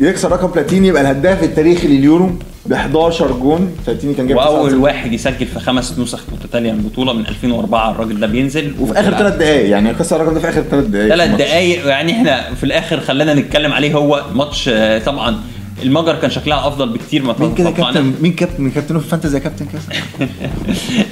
يكسر 0.10 0.32
رقم 0.32 0.46
بلاتيني 0.46 0.88
يبقى 0.88 1.02
الهداف 1.02 1.42
التاريخي 1.42 1.88
لليورو 1.88 2.30
ب 2.66 2.72
11 2.72 3.32
جون. 3.32 3.76
بلاتيني 3.86 4.14
كان 4.14 4.26
جايب 4.26 4.38
وأول 4.38 4.58
9 4.58 4.66
9. 4.66 4.82
واحد 4.82 5.12
يسجل 5.12 5.46
في 5.46 5.60
خمس 5.60 5.98
نسخ 5.98 6.20
متتالية 6.32 6.72
من 6.72 6.78
البطوله 6.78 7.12
من 7.12 7.26
2004 7.26 7.90
الراجل 7.90 8.20
ده 8.20 8.26
بينزل 8.26 8.74
وفي 8.80 9.00
آخر 9.00 9.10
ثلاث 9.10 9.36
دقائق 9.36 9.70
يعني 9.70 9.94
كسر 9.94 10.16
الرقم 10.16 10.34
ده 10.34 10.40
في 10.40 10.48
آخر 10.48 10.62
ثلاث 10.62 10.84
دقائق 10.84 11.08
ثلاث 11.08 11.30
دقايق 11.30 11.86
يعني 11.86 12.12
إحنا 12.12 12.54
في 12.54 12.64
الآخر 12.64 13.00
خلينا 13.00 13.34
نتكلم 13.34 13.72
عليه. 13.72 13.94
هو 13.94 14.22
ماتش 14.34 14.68
آه، 14.68 14.98
طبعا 14.98 15.38
المجر 15.82 16.14
كان 16.14 16.30
شكلها 16.30 16.68
أفضل 16.68 16.88
بكتير 16.88 17.22
ما 17.22 17.34
مين 17.38 17.54
كده. 17.54 17.70
كابتن؟ 17.70 18.14
مين 18.20 18.32
كابتن؟ 18.32 18.62
من 18.62 18.70
كابتن 18.70 18.98
في 18.98 19.08
fantasy 19.08 19.38
يا 19.38 19.42
كابتن 19.42 19.66
كده؟ 19.66 19.80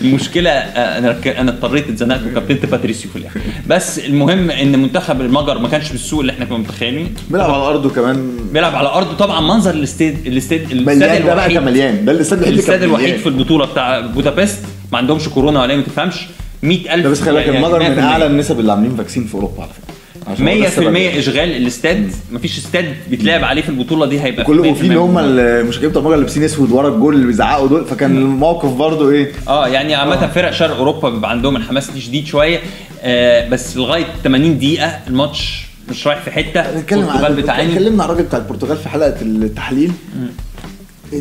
المشكلة 0.03 0.51
آه، 0.51 0.99
أنا 0.99 1.41
أنا 1.41 1.51
اضطريت 1.51 1.89
اتزنقت 1.89 2.21
وكابتنت 2.27 2.67
باتريسيو 2.67 3.11
في 3.11 3.17
الآخر. 3.17 3.41
بس 3.67 3.99
المهم 3.99 4.51
إن 4.51 4.79
منتخب 4.79 5.21
المجر 5.21 5.59
ما 5.59 5.69
كانش 5.69 5.91
بالسوء 5.91 6.21
اللي 6.21 6.33
إحنا 6.33 6.45
كنا 6.45 6.59
متخيلين 6.59 7.15
بيلعب 7.31 7.51
على 7.51 7.63
أرضه 7.63 7.91
كمان. 7.91 8.31
بيلعب 8.53 8.75
على 8.75 8.89
أرضه. 8.89 9.17
طبعا 9.17 9.41
منظر 9.41 9.71
الاستاد 9.71 10.27
الاستاد 10.27 10.71
الاستاد 10.71 10.99
ده 10.99 11.25
بقى 11.25 11.33
الوحيد 11.33 11.53
كان 11.53 11.65
مليان 11.65 12.05
ده 12.05 12.13
الاستاد 12.13 12.39
الوحيد 12.39 12.49
اللي 12.49 12.55
الاستاد 12.55 12.83
الوحيد. 12.83 13.17
في 13.17 13.27
البطولة 13.27 13.67
بتاع 13.67 14.01
بودابست. 14.01 14.65
ما 14.93 14.99
عندهمش 14.99 15.29
كورونا 15.29 15.63
ولا 15.63 15.77
ما 15.77 15.83
تفهمش. 15.83 16.15
100000 16.63 17.05
ده 17.05 17.11
بس 17.11 17.21
خلي 17.21 17.35
بالك 17.35 17.47
يعني 17.47 17.59
المجر 17.59 17.79
من 17.79 17.97
100%. 17.97 17.99
أعلى 17.99 18.27
النسب 18.27 18.61
اللي 18.61 18.73
عاملين 18.73 18.97
vaccine 18.97 19.25
في 19.25 19.35
أوروبا 19.35 19.63
على 19.63 19.71
فكرة. 19.73 19.90
100% 20.39 20.41
السبب. 20.41 20.97
إشغال 20.97 21.57
الاستاد 21.57 22.13
مفيش 22.33 22.59
استاد 22.59 22.95
بيتلعب 23.11 23.45
عليه 23.45 23.63
في 23.63 23.69
البطولة 23.69 24.07
دي 24.07 24.21
هيبقى 24.21 24.45
كله 24.45 24.63
100% 24.63 24.67
وفي 24.67 24.83
اللي 24.83 24.99
هم 24.99 25.19
المشجعين 25.19 25.91
بتوع 25.91 26.17
لابسين 26.17 26.43
أسود 26.45 26.73
ورا 26.73 26.89
الجول 26.89 27.15
اللي 27.15 27.27
بيزعقوا 27.27 27.69
دول. 27.69 27.85
فكان 27.85 28.17
الموقف 28.17 28.71
برضه 28.71 29.11
إيه؟ 29.11 29.33
آه 29.49 29.69
يعني 29.69 29.95
عامة 29.95 30.27
فرق 30.27 30.51
شرق 30.51 30.77
أوروبا 30.77 31.11
بيبقى 31.11 31.31
عندهم 31.31 31.57
الحماس 31.57 31.91
دي 31.91 32.01
شديد 32.01 32.27
شوية. 32.27 32.61
آه 33.03 33.49
بس 33.49 33.77
لغاية 33.77 34.05
80 34.25 34.59
دقيقة 34.59 34.99
الماتش 35.09 35.67
مش 35.91 36.07
رايح 36.07 36.21
في 36.23 36.31
حتة. 36.31 36.79
نتكلم 36.79 37.01
البرتغال 37.01 37.25
عن 37.25 37.37
بتعاني. 37.37 37.73
اتكلمنا 37.73 38.03
عن 38.03 38.11
الراجل 38.11 38.25
بتاع 38.27 38.39
البرتغال 38.39 38.77
في 38.77 38.89
حلقة 38.89 39.15
التحليل. 39.23 39.93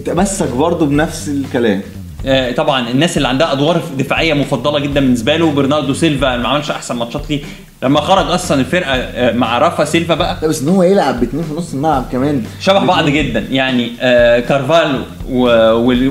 تمسك 0.06 0.50
برضه 0.52 0.86
بنفس 0.86 1.28
الكلام. 1.28 1.82
آه 2.26 2.52
طبعا 2.52 2.90
الناس 2.90 3.18
اللي 3.18 3.28
عندها 3.28 3.52
أدوار 3.54 3.82
دفاعية 3.98 4.34
مفضلة 4.34 4.80
جدا 4.80 5.00
بالنسبة 5.00 5.38
له. 5.38 5.52
برناردو 5.52 5.94
سيلفا 5.94 6.38
ما 6.38 6.48
عملش 6.48 6.72
أحسن 6.72 6.96
ماتشات 6.96 7.30
ليه. 7.30 7.42
لما 7.84 8.02
خرج 8.02 8.32
أصلا 8.32 8.60
الفرقة 8.60 8.92
آه 8.96 9.32
مع 9.34 9.58
رافا 9.58 9.86
سيلفا 9.86 10.16
بقى. 10.16 10.38
لا 10.42 10.48
بس 10.48 10.62
إن 10.62 10.70
هو 10.70 10.84
يلعب 10.84 11.20
باثنين 11.20 11.44
في 11.44 11.54
نص 11.54 11.74
الملعب 11.74 12.06
كمان. 12.12 12.44
شبه 12.60 12.80
بعض 12.86 13.10
جدا. 13.10 13.46
يعني 13.52 13.92
آه 14.02 14.40
كارفالو 14.40 15.00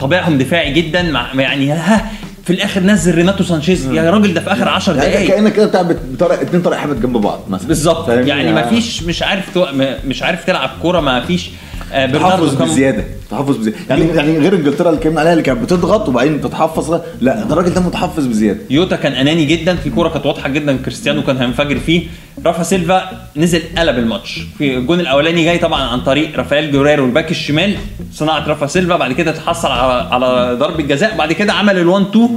طبيعهم 0.00 0.38
دفاعي 0.38 0.72
جدا. 0.72 1.02
مع 1.02 1.26
يعني 1.34 1.72
ها 1.72 2.10
في 2.44 2.52
الآخر 2.52 2.80
نزل 2.80 3.14
ريناتو 3.14 3.44
سانشيز. 3.44 3.86
يا 3.86 4.10
راجل 4.10 4.34
ده 4.34 4.40
في 4.40 4.52
آخر 4.52 4.68
10 4.68 4.94
يعني 4.96 5.10
دقائق 5.10 5.28
كأنك 5.28 5.52
كده 5.52 5.66
بتلعب 5.66 5.96
بطريقه 6.12 6.42
اتنين 6.42 6.62
طارق 6.62 6.78
حامد 6.78 6.96
جنب 6.96 7.16
بعض 7.16 7.40
مثلا. 7.48 7.68
بالظبط؟ 7.68 8.08
يعني 8.08 8.52
ما 8.52 8.62
فيش 8.68 9.02
مش 9.02 9.22
عارف 9.22 9.54
تو... 9.54 9.66
مش 10.06 10.22
عارف 10.22 10.44
تلعب 10.44 10.70
كورة 10.82 11.00
ما 11.00 11.20
فيش 11.20 11.42
برناردو 11.46 11.58
تحفظ 11.90 12.58
كان 12.58 12.68
بزيادة. 12.68 13.04
تحفظ 13.30 13.56
بزيادة. 13.56 13.78
يعني 13.90 14.04
يعني 14.04 14.38
غير 14.38 14.54
انجلترا 14.54 14.88
اللي 14.88 14.98
اتكلمنا 14.98 15.20
عليها 15.20 15.32
اللي 15.32 15.42
كانت 15.44 15.62
بتضغط 15.62 16.08
وبعدين 16.08 16.40
تتحفظ 16.40 17.00
لا 17.20 17.44
ده 17.44 17.52
الراجل 17.52 17.74
ده 17.74 17.80
متحفظ 17.80 18.26
بزيادة. 18.26 18.58
يوتا 18.70 18.96
كان 18.96 19.12
أناني 19.12 19.44
جدا 19.44 19.76
في 19.76 19.90
كورة 19.90 20.08
كانت 20.08 20.26
واضحة 20.26 20.48
جدا 20.48 20.76
كريستيانو 20.76 21.22
كان 21.22 21.36
هينفجر 21.36 21.78
فيه. 21.78 22.02
رافا 22.46 22.62
سيلفا 22.62 23.02
نزل 23.36 23.62
قلب 23.78 23.98
الماتش. 23.98 24.40
في 24.58 24.76
الجون 24.76 25.00
الأولاني 25.00 25.44
جاي 25.44 25.58
طبعا 25.58 25.82
عن 25.82 26.00
طريق 26.00 26.36
رافائيل 26.36 26.72
جوريرو 26.72 27.04
ال 27.04 27.09
back 27.09 27.30
الشمال. 27.30 27.74
صناعه 28.12 28.48
رافا 28.48 28.66
سيلفا 28.66 28.96
بعد 28.96 29.12
كده 29.12 29.32
تحصل 29.32 29.68
على 29.68 30.08
على 30.10 30.56
ضربة 30.60 30.82
جزاء. 30.82 31.16
بعد 31.16 31.32
كده 31.32 31.52
عمل 31.52 31.74
ال1 31.74 32.10
2 32.10 32.28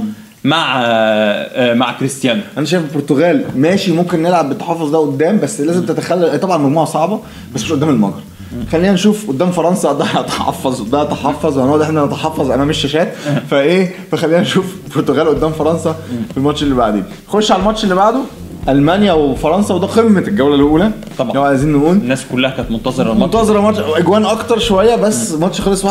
مع 0.44 0.82
آه، 0.84 1.74
مع 1.74 1.92
كريستيانو. 1.92 2.40
أنا 2.58 2.66
شايف 2.66 2.82
البرتغال 2.84 3.44
ماشي 3.56 3.92
ممكن 3.92 4.22
نلعب 4.22 4.48
بالتحفظ 4.48 4.90
ده 4.90 4.98
قدام 4.98 5.38
بس 5.38 5.60
لازم 5.60 5.86
تتخلى 5.86 6.38
طبعا 6.38 6.56
مجموعة 6.58 6.86
صعبة 6.86 7.20
بس 7.54 7.62
مش 7.64 7.72
قدام 7.72 7.88
المجر. 7.88 8.20
خلينا 8.72 8.92
نشوف 8.92 9.28
قدام 9.28 9.50
فرنسا 9.50 9.92
ده 9.92 10.04
هتحفظ 10.04 10.80
ده 10.82 11.04
تحفظ 11.04 11.58
وهنقعد 11.58 11.80
إحنا 11.80 12.04
نتحفظ 12.04 12.50
امام 12.50 12.70
الشاشات 12.70 13.12
فايه؟ 13.50 13.94
فخلينا 14.12 14.40
نشوف 14.40 14.64
البرتغال 14.86 15.28
قدام 15.28 15.52
فرنسا 15.52 15.92
في 16.30 16.36
الماتش 16.36 16.62
اللي 16.62 16.74
بعديه. 16.74 17.02
خش 17.28 17.52
على 17.52 17.60
الماتش 17.60 17.84
اللي 17.84 17.94
بعده 17.94 18.18
ألمانيا 18.68 19.12
وفرنسا 19.12 19.74
وده 19.74 19.86
قمة 19.86 20.20
الجولة 20.20 20.54
الأولى. 20.54 20.90
طبعا. 21.18 21.32
لو 21.32 21.42
عايزين 21.42 21.72
نقول. 21.72 21.96
الناس 21.96 22.24
كلها 22.32 22.50
كانت 22.50 22.70
منتظرة 22.70 23.12
الماتش. 23.12 23.34
منتظرة 23.34 23.60
ماتش 23.60 23.78
أجوان 23.78 24.24
أكتر 24.26 24.58
شوية 24.58 24.96
بس 24.96 25.32
ماتش 25.32 25.60
خلص 25.60 25.86
1-0 25.86 25.90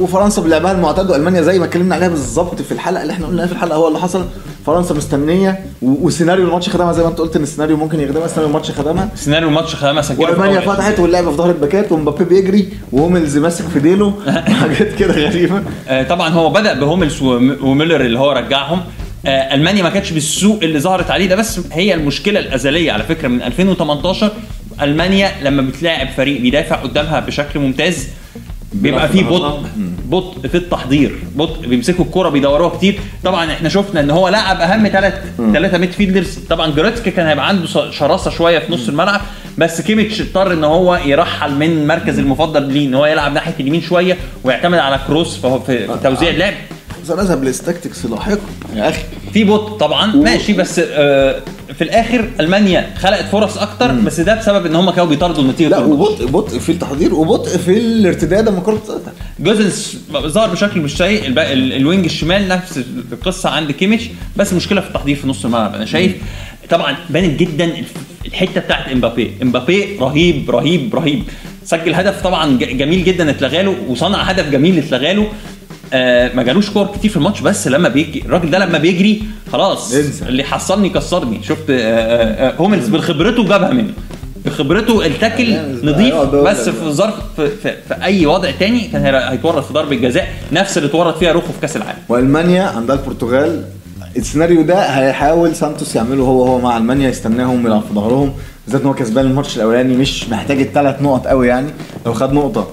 وفرنسا 0.00 0.42
بلعبها 0.42 0.72
المعتاد 0.72 1.10
وألمانيا 1.10 1.42
زي 1.42 1.58
ما 1.58 1.64
اتكلمنا 1.64 1.94
عليها 1.94 2.08
بالظبط 2.08 2.62
في 2.62 2.72
الحلقة 2.72 3.02
اللي 3.02 3.12
إحنا 3.12 3.26
قلنا 3.26 3.46
في 3.46 3.52
الحلقة 3.52 3.76
هو 3.76 3.88
اللي 3.88 3.98
حصل. 3.98 4.24
فرنسا 4.66 4.94
مستنية 4.94 5.58
وسيناريو 5.82 6.44
الماتش 6.46 6.68
خدمها 6.68 6.92
زي 6.92 7.02
ما 7.02 7.08
انت 7.08 7.18
قلت 7.18 7.36
إن 7.36 7.42
السيناريو 7.42 7.76
ممكن 7.76 8.00
يخدمها 8.00 8.26
سيناريو 8.26 8.46
الماتش 8.48 8.70
خدمها. 8.70 9.08
سيناريو 9.14 9.48
الماتش 9.48 9.74
خدمها 9.74 10.02
سجلوا 10.02 10.26
في 10.26 10.32
وألمانيا 10.32 10.60
فتحت 10.60 11.00
واللعبة 11.00 11.30
في 11.30 11.36
ظهر 11.36 11.50
الباكات 11.50 11.92
ومبابي 11.92 12.24
بيجري 12.24 12.68
وهوملز 12.92 13.38
ماسك 13.38 13.64
في 13.68 13.80
ديله 13.80 14.14
حاجات 14.60 14.94
كده 14.94 15.14
غريبة. 15.28 15.62
آه، 15.88 16.02
طبعا 16.02 16.28
هو 16.28 16.50
بدأ 16.50 16.72
بهوملز 16.80 17.22
وم- 17.22 17.56
وميلر 17.62 18.00
اللي 18.00 18.18
هو 18.18 18.32
رجعهم. 18.32 18.80
آه، 19.26 19.54
ألمانيا 19.54 19.82
ما 19.82 19.90
كانتش 19.90 20.10
بالسوء 20.10 20.58
اللي 20.62 20.80
ظهرت 20.80 21.10
عليه 21.10 21.26
ده 21.26 21.36
بس 21.36 21.60
هي 21.72 21.94
المشكلة 21.94 22.40
الأزلية 22.40 22.92
على 22.92 23.02
فكرة 23.04 23.28
من 23.28 23.42
2018 23.42 24.32
ألمانيا 24.82 25.30
لما 25.42 25.62
بتلاعب 25.62 26.08
فريق 26.16 26.40
بيدافع 26.40 26.76
قدامها 26.76 27.20
بشكل 27.20 27.60
ممتاز 27.60 28.08
بيبقى 28.74 29.08
فيه 29.08 29.22
بطء 29.24 29.62
بطء 30.04 30.48
في 30.48 30.54
التحضير 30.54 31.18
بطء 31.36 31.66
بيمسكوا 31.66 32.04
الكرة 32.04 32.28
بيدوروها 32.28 32.76
كتير. 32.76 32.98
طبعا 33.24 33.52
إحنا 33.52 33.68
شفنا 33.68 34.00
إن 34.00 34.10
هو 34.10 34.28
لعب 34.28 34.60
أهم 34.60 34.88
ثلاث 34.88 35.14
ثلاثة 35.52 35.78
midfielders. 35.78 36.38
طبعا 36.50 36.70
جوريتسكا 36.70 37.10
كان 37.10 37.26
هيبقى 37.26 37.48
عنده 37.48 37.66
شراسة 37.90 38.30
شوية 38.30 38.58
في 38.58 38.72
نص 38.72 38.88
الملعب 38.88 39.20
بس 39.58 39.80
كيميتش 39.80 40.20
اضطر 40.20 40.52
إن 40.52 40.64
هو 40.64 40.98
يرحل 41.04 41.54
من 41.54 41.66
المركز 41.70 42.18
المفضل 42.18 42.62
ليه 42.72 42.86
إن 42.86 42.94
هو 42.94 43.06
يلعب 43.06 43.32
ناحية 43.32 43.54
اليمين 43.60 43.82
شوية 43.82 44.16
ويعتمد 44.44 44.78
على 44.78 45.00
كروس 45.06 45.36
في 45.36 45.60
في 45.66 45.86
في 45.86 45.98
توزيع 46.02 46.30
اللعب. 46.30 46.54
سنذهب 47.04 47.44
لل 47.44 47.58
tactics 47.58 48.06
لاحقا. 48.06 48.38
يا 48.74 48.88
أخي 48.88 49.02
في 49.32 49.44
بطء 49.44 49.76
طبعا 49.76 50.06
ماشي 50.06 50.52
بس 50.52 50.78
آه، 50.84 51.40
في 51.74 51.84
الآخر 51.84 52.30
ألمانيا 52.40 52.90
خلقت 52.98 53.24
فرص 53.24 53.58
أكتر 53.58 53.92
بس 53.92 54.20
ده 54.20 54.34
بسبب 54.34 54.66
إن 54.66 54.74
هم 54.76 54.90
كانوا 54.90 55.06
بيطاردوا 55.06 55.42
النتيجة 55.42 55.68
لا. 55.68 55.78
وبطء 55.78 56.26
بطء 56.26 56.58
في 56.58 56.72
التحضير 56.72 57.14
وبطء 57.14 57.58
في 57.58 57.78
الارتداد 57.78 58.48
لما 58.48 58.58
الكره 58.58 58.74
بتتقطع. 58.74 59.12
جوزنس 59.40 59.96
ظهر 60.12 60.50
بشكل 60.50 60.80
مش 60.80 60.96
سيء 60.96 61.22
ال 61.52 61.62
wing 61.62 62.04
الشمال 62.04 62.48
نفس 62.48 62.80
القصة 63.12 63.50
عند 63.50 63.70
كيميتش 63.72 64.04
بس 64.36 64.52
مشكلة 64.52 64.80
في 64.80 64.88
التحضير 64.88 65.16
في 65.16 65.28
نص 65.28 65.44
الملعب. 65.44 65.74
أنا 65.74 65.84
شايف 65.84 66.12
طبعا 66.70 66.96
بانت 67.10 67.40
جدا 67.40 67.72
الحتة 68.26 68.60
بتاعت 68.60 68.88
إمبابي. 68.88 69.30
إمبابي 69.42 69.96
رهيب 70.00 70.50
رهيب 70.50 70.94
رهيب. 70.94 71.22
سجل 71.64 71.94
هدف 71.94 72.22
طبعا 72.22 72.58
جميل 72.58 73.04
جدا 73.04 73.30
اتلغى 73.30 73.62
له 73.62 73.76
وصنع 73.88 74.22
هدف 74.22 74.50
جميل 74.50 74.78
اتلغى 74.78 75.12
له 75.12 75.26
آه 75.92 76.34
ما 76.34 76.42
جالوش 76.42 76.70
كور 76.70 76.86
كتير 76.86 77.10
في 77.10 77.16
الماتش 77.16 77.40
بس 77.40 77.68
لما 77.68 77.88
بيجري 77.88 78.22
الراجل 78.26 78.50
ده 78.50 78.58
لما 78.58 78.78
بيجري 78.78 79.22
خلاص 79.52 79.94
انسى. 79.94 80.24
اللي 80.28 80.44
حصلني 80.44 80.88
كسرني. 80.88 81.40
شفت 81.42 81.70
آه 81.70 81.74
آه 81.74 82.54
هوملز 82.56 82.88
بخبرته 82.88 83.44
جابها 83.48 83.70
منه. 83.70 83.92
بخبرته 84.46 85.06
ال 85.06 85.13
tackle 85.13 85.56
نظيف 85.84 86.14
بس 86.34 86.68
في 86.68 86.90
ظرف 86.90 87.14
في, 87.36 87.48
في, 87.48 87.74
في 87.88 87.94
أي 88.02 88.26
وضع 88.26 88.50
تاني 88.50 88.80
كان 88.80 89.02
هي- 89.02 89.30
هيتورط 89.32 89.64
في 89.64 89.72
ضربة 89.72 89.96
جزاء 89.96 90.28
نفس 90.52 90.78
اللي 90.78 90.88
اتورط 90.88 91.18
فيها 91.18 91.32
روخو 91.32 91.52
في 91.52 91.60
كأس 91.60 91.76
العالم. 91.76 91.98
وألمانيا 92.08 92.62
عندها 92.62 92.96
البرتغال. 92.96 93.64
السيناريو 94.16 94.62
ده 94.62 94.80
هيحاول 94.84 95.56
سانتوس 95.56 95.96
يعمله 95.96 96.22
هو 96.24 96.44
هو 96.46 96.58
مع 96.58 96.76
ألمانيا 96.76 97.08
يستناهم 97.08 97.66
يلعب 97.66 97.80
في 97.88 97.94
ظهرهم. 97.94 98.32
بالذات 98.66 98.80
إن 98.82 98.86
هو 98.86 98.94
كسبان 98.94 99.24
الماتش 99.26 99.56
الأولاني 99.56 99.96
مش 99.96 100.28
محتاج 100.28 100.60
الثلاث 100.60 101.02
نقط 101.02 101.26
قوي 101.26 101.48
يعني. 101.48 101.70
لو 102.06 102.12
خد 102.12 102.32
نقطة 102.32 102.68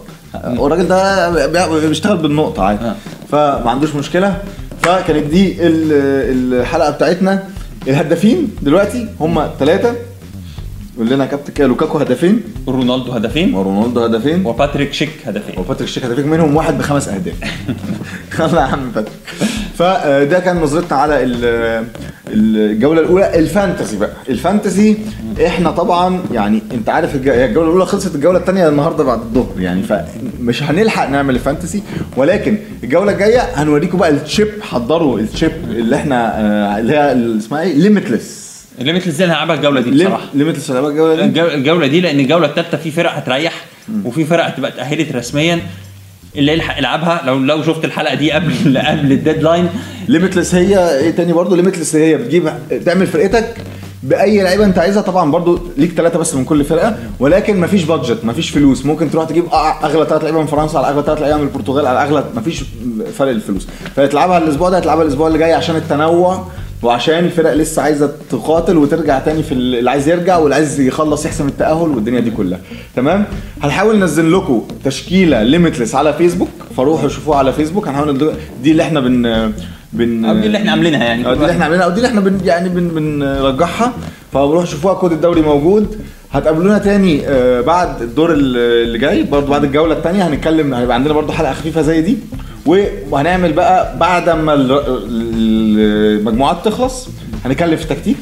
والراجل 0.58 0.88
ده 0.88 1.68
بي- 1.80 1.88
بيشتغل 1.88 2.18
بالنقطة 2.18 2.64
عادي. 2.64 2.86
آه. 2.86 2.96
فما 3.32 3.70
عندوش 3.72 3.96
مشكلة. 3.96 4.38
فكانت 4.82 5.26
دي 5.26 5.68
ال- 5.68 6.60
الحلقة 6.62 6.92
بتاعتنا. 6.92 7.44
الهدافين 7.88 8.50
دلوقتي 8.62 9.08
هم 9.20 9.48
ثلاثة 9.60 9.96
قول 11.00 11.10
لنا 11.10 11.24
يا 11.24 11.30
كابتن 11.30 11.54
كده 11.54 11.68
لوكاكو 11.68 11.98
هدفين. 11.98 12.42
رونالدو 12.68 13.12
هدفين. 13.12 13.56
ورونالدو 13.56 14.02
هدفين. 14.04 14.46
وباتريك 14.46 14.94
شيك 14.94 15.10
هدفين. 15.26 15.60
وباتريك 15.60 15.90
شيك 15.90 16.06
هدفين 16.06 16.28
منهم 16.28 16.56
واحد 16.56 16.78
بخمس 16.78 17.08
أهداف. 17.08 17.34
يلا 18.40 18.62
يا 18.62 18.66
عم 18.66 18.92
باتريك 18.96 19.14
فده 19.78 20.40
كان 20.40 20.58
نظرتنا 20.62 20.98
على 20.98 21.24
ال- 21.24 21.86
الجولة 22.28 23.02
الأولى 23.02 23.40
ال 23.40 23.47
fantasy 23.47 23.98
بقى. 23.98 24.10
ال 24.30 24.38
fantasy 24.38 24.98
إحنا 25.46 25.72
طبعا 25.72 26.20
يعني 26.34 26.62
أنت 26.74 26.90
عارف 26.90 27.16
الجولة 27.16 27.46
الأولى 27.46 27.86
خلصت 27.86 28.16
الجولة 28.16 28.40
الثانية 28.40 28.70
النهارده 28.70 29.04
بعد 29.04 29.20
الظهر 29.20 29.60
يعني 29.60 29.84
فمش 29.84 30.64
هنلحق 30.64 31.10
نعمل 31.10 31.36
ال 31.36 31.41
fantasy. 31.41 31.84
ولكن 32.18 32.58
الجولة 32.84 33.12
الجاية 33.12 33.40
هنوريكم 33.42 33.98
بقى 33.98 34.10
ال 34.10 34.17
chip 34.17 34.48
حضروا 34.62 35.20
ال 35.20 35.26
chip 35.26 35.52
اللي 35.70 35.96
إحنا 35.96 36.40
آه، 36.40 36.80
اللي 36.80 36.94
هي 36.94 37.38
اسمها 37.38 37.62
إيه؟ 37.62 37.74
limitless 37.78 38.49
ال 38.82 38.84
limitless 38.84 39.08
هي 39.08 39.24
اللي 39.26 39.36
هلعبها 39.38 39.56
الجولة 39.56 39.82
دي 39.82 39.92
بصراحة. 39.92 40.26
limitless 40.34 40.72
الجولة 40.72 41.16
دي؟ 41.16 41.22
الجو- 41.24 41.54
الجولة 41.54 41.88
دي 41.88 42.02
لأن 42.02 42.20
الجولة 42.20 42.48
الثالثه 42.48 42.78
في 42.78 42.92
فرق 42.92 43.12
هتريح 43.14 43.66
وفي 44.06 44.26
فرق 44.26 44.46
هتبقى 44.46 44.72
اتاهلت 44.72 45.16
رسميا. 45.16 45.60
اللي 46.36 46.52
يلحق 46.52 46.78
يلعبها 46.78 47.22
لو 47.26 47.38
لو 47.38 47.64
شفت 47.64 47.86
الحلقة 47.86 48.16
دي 48.16 48.32
قبل 48.32 48.78
قبل 48.88 49.12
ال 49.12 49.18
deadline. 49.18 49.70
limitless 50.08 50.56
هي 50.56 50.98
إيه 51.00 51.12
تاني 51.12 51.34
برضه؟ 51.34 51.56
limitless 51.56 51.96
هي 51.96 52.18
بتجيب 52.18 52.50
تعمل 52.86 53.08
فرقتك 53.08 53.56
بأي 54.04 54.44
لعيبة 54.44 54.66
أنت 54.66 54.78
عايزها. 54.80 55.02
طبعا 55.02 55.32
برضو 55.32 55.60
ليك 55.78 55.92
ثلاثة 55.92 56.20
بس 56.20 56.36
من 56.36 56.46
كل 56.46 56.64
فرقة 56.64 56.98
ولكن 57.20 57.60
مفيش 57.60 57.84
budget 57.84 58.26
مفيش 58.26 58.50
فلوس. 58.50 58.86
ممكن 58.86 59.12
تروح 59.12 59.26
تجيب 59.26 59.44
أغلى 59.84 60.06
ثلاث 60.10 60.24
لعيبة 60.24 60.40
من 60.42 60.48
فرنسا 60.48 60.78
على 60.78 60.88
أغلى 60.88 61.04
ثلاث 61.06 61.22
لعيبة 61.22 61.38
من 61.38 61.44
البرتغال 61.48 61.86
على 61.88 62.04
اغلى 62.04 62.24
مفيش 62.36 62.64
فرق 63.18 63.30
الفلوس. 63.30 63.68
فتلعبها 63.96 64.38
الأسبوع 64.38 64.70
ده 64.70 64.78
هتلعبها 64.78 65.04
الأسبوع 65.04 65.28
اللي 65.28 65.40
جاي 65.40 65.54
عشان 65.54 65.76
التنوع. 65.76 66.48
وعشان 66.84 67.26
الفرق 67.26 67.54
لسه 67.54 67.82
عايزة 67.82 68.12
تقاتل 68.30 68.78
وترجع 68.78 69.20
تاني 69.20 69.44
في 69.44 69.52
ال- 69.54 69.76
اللي 69.76 69.90
عايز 69.90 70.10
يرجع 70.10 70.38
واللي 70.38 70.56
عايز 70.56 70.80
يخلص 70.80 71.26
يحسم 71.26 71.48
التأهل 71.48 71.90
والدنيا 71.90 72.20
دي 72.20 72.32
كلها. 72.32 72.60
تمام؟ 72.96 73.26
هنحاول 73.62 74.00
ننزل 74.00 74.34
لكم 74.34 74.68
تشكيلة 74.86 75.44
limitless 75.44 75.96
على 75.96 76.14
فيسبوك 76.14 76.50
فروحوا 76.78 77.10
شوفوها 77.10 77.38
على 77.38 77.54
فيسبوك 77.54 77.88
هنحاول 77.88 78.32
دي 78.64 78.72
اللي 78.72 78.84
إحنا 78.84 79.00
بن 79.00 79.52
بن 79.94 80.26
أو 80.26 80.36
دي 80.36 80.46
اللي 80.46 80.58
إحنا 80.58 80.72
عاملينها 80.72 81.04
يعني. 81.04 81.28
أو 81.28 81.34
دي 81.34 81.40
اللي 81.42 81.52
إحنا 81.52 81.64
عاملينها. 81.64 81.86
أو 81.86 81.90
دي 81.92 81.96
اللي 81.98 82.08
إحنا 82.08 82.20
بن 82.22 82.38
يعني 82.46 82.70
بن 82.70 82.88
بنرجعها 82.88 83.94
فروحوا 84.34 84.66
شوفوها. 84.66 84.94
كود 84.94 85.12
الدوري 85.12 85.42
موجود. 85.42 85.96
هتقابلونا 86.32 86.78
تاني 86.78 87.28
آه، 87.28 87.62
بعد 87.62 88.02
الدور 88.02 88.34
ال- 88.34 88.58
اللي 88.58 88.98
جاي. 88.98 89.24
برضه 89.24 89.48
بعد 89.48 89.64
الجولة 89.64 89.94
الثانية 89.94 90.28
هنتكلم. 90.28 90.74
هيبقى 90.74 90.96
عندنا 90.96 91.14
برضه 91.14 91.34
حلقة 91.34 91.54
خفيفة 91.54 91.82
زي 91.82 92.02
دي. 92.02 92.18
وهنعمل 92.74 93.54
بقى 93.54 93.98
بعد 93.98 94.30
ما 94.30 94.54
ال- 94.54 94.72
ال- 94.72 96.20
المجموعات 96.20 96.58
تخلص 96.66 97.08
هنتكلم 97.46 97.76
في 97.76 97.84
التكتيك 97.84 98.18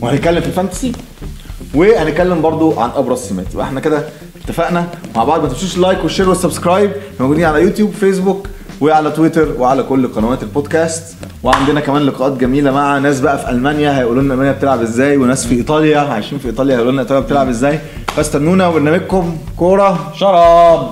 وهنتكلم 0.00 0.40
في 0.40 0.46
ال 0.46 0.52
fantasy 0.52 0.92
وهنتكلم 1.74 2.42
برضو 2.42 2.80
عن 2.80 2.90
أبرز 2.96 3.18
السمات 3.20 3.46
يبقى 3.54 3.66
إحنا 3.66 3.80
كده 3.80 4.02
اتفقنا 4.44 4.86
مع 5.16 5.24
بعض. 5.24 5.42
ما 5.42 5.48
تنسوش 5.48 5.76
ال 5.76 5.80
like 5.80 5.98
وال 6.02 6.09
share 6.09 6.28
وال 6.28 6.39
subscribe 6.39 6.90
موجودين 7.20 7.44
على 7.44 7.62
يوتيوب 7.62 7.90
فيسبوك 7.92 8.46
وعلى 8.80 9.10
تويتر 9.10 9.48
وعلى 9.58 9.82
كل 9.82 10.08
قنوات 10.08 10.42
البودكاست. 10.42 11.16
وعندنا 11.42 11.80
كمان 11.80 12.02
لقاءات 12.02 12.32
جميلة 12.32 12.70
مع 12.70 12.98
ناس 12.98 13.20
بقى 13.20 13.38
في 13.38 13.50
ألمانيا 13.50 13.98
هيقولوا 13.98 14.22
لنا 14.22 14.34
ألمانيا 14.34 14.52
بتلعب 14.52 14.80
إزاي 14.82 15.16
وناس 15.16 15.46
في 15.46 15.54
إيطاليا 15.54 15.98
عايشين 15.98 16.38
في 16.38 16.46
إيطاليا 16.48 16.74
هيقولوا 16.74 16.92
لنا 16.92 17.02
إيطاليا 17.02 17.22
بتلعب 17.22 17.48
إزاي. 17.48 17.78
فاستنونا 18.16 18.68
وبرنامجكم 18.68 19.36
كورة 19.56 20.12
شراب. 20.16 20.90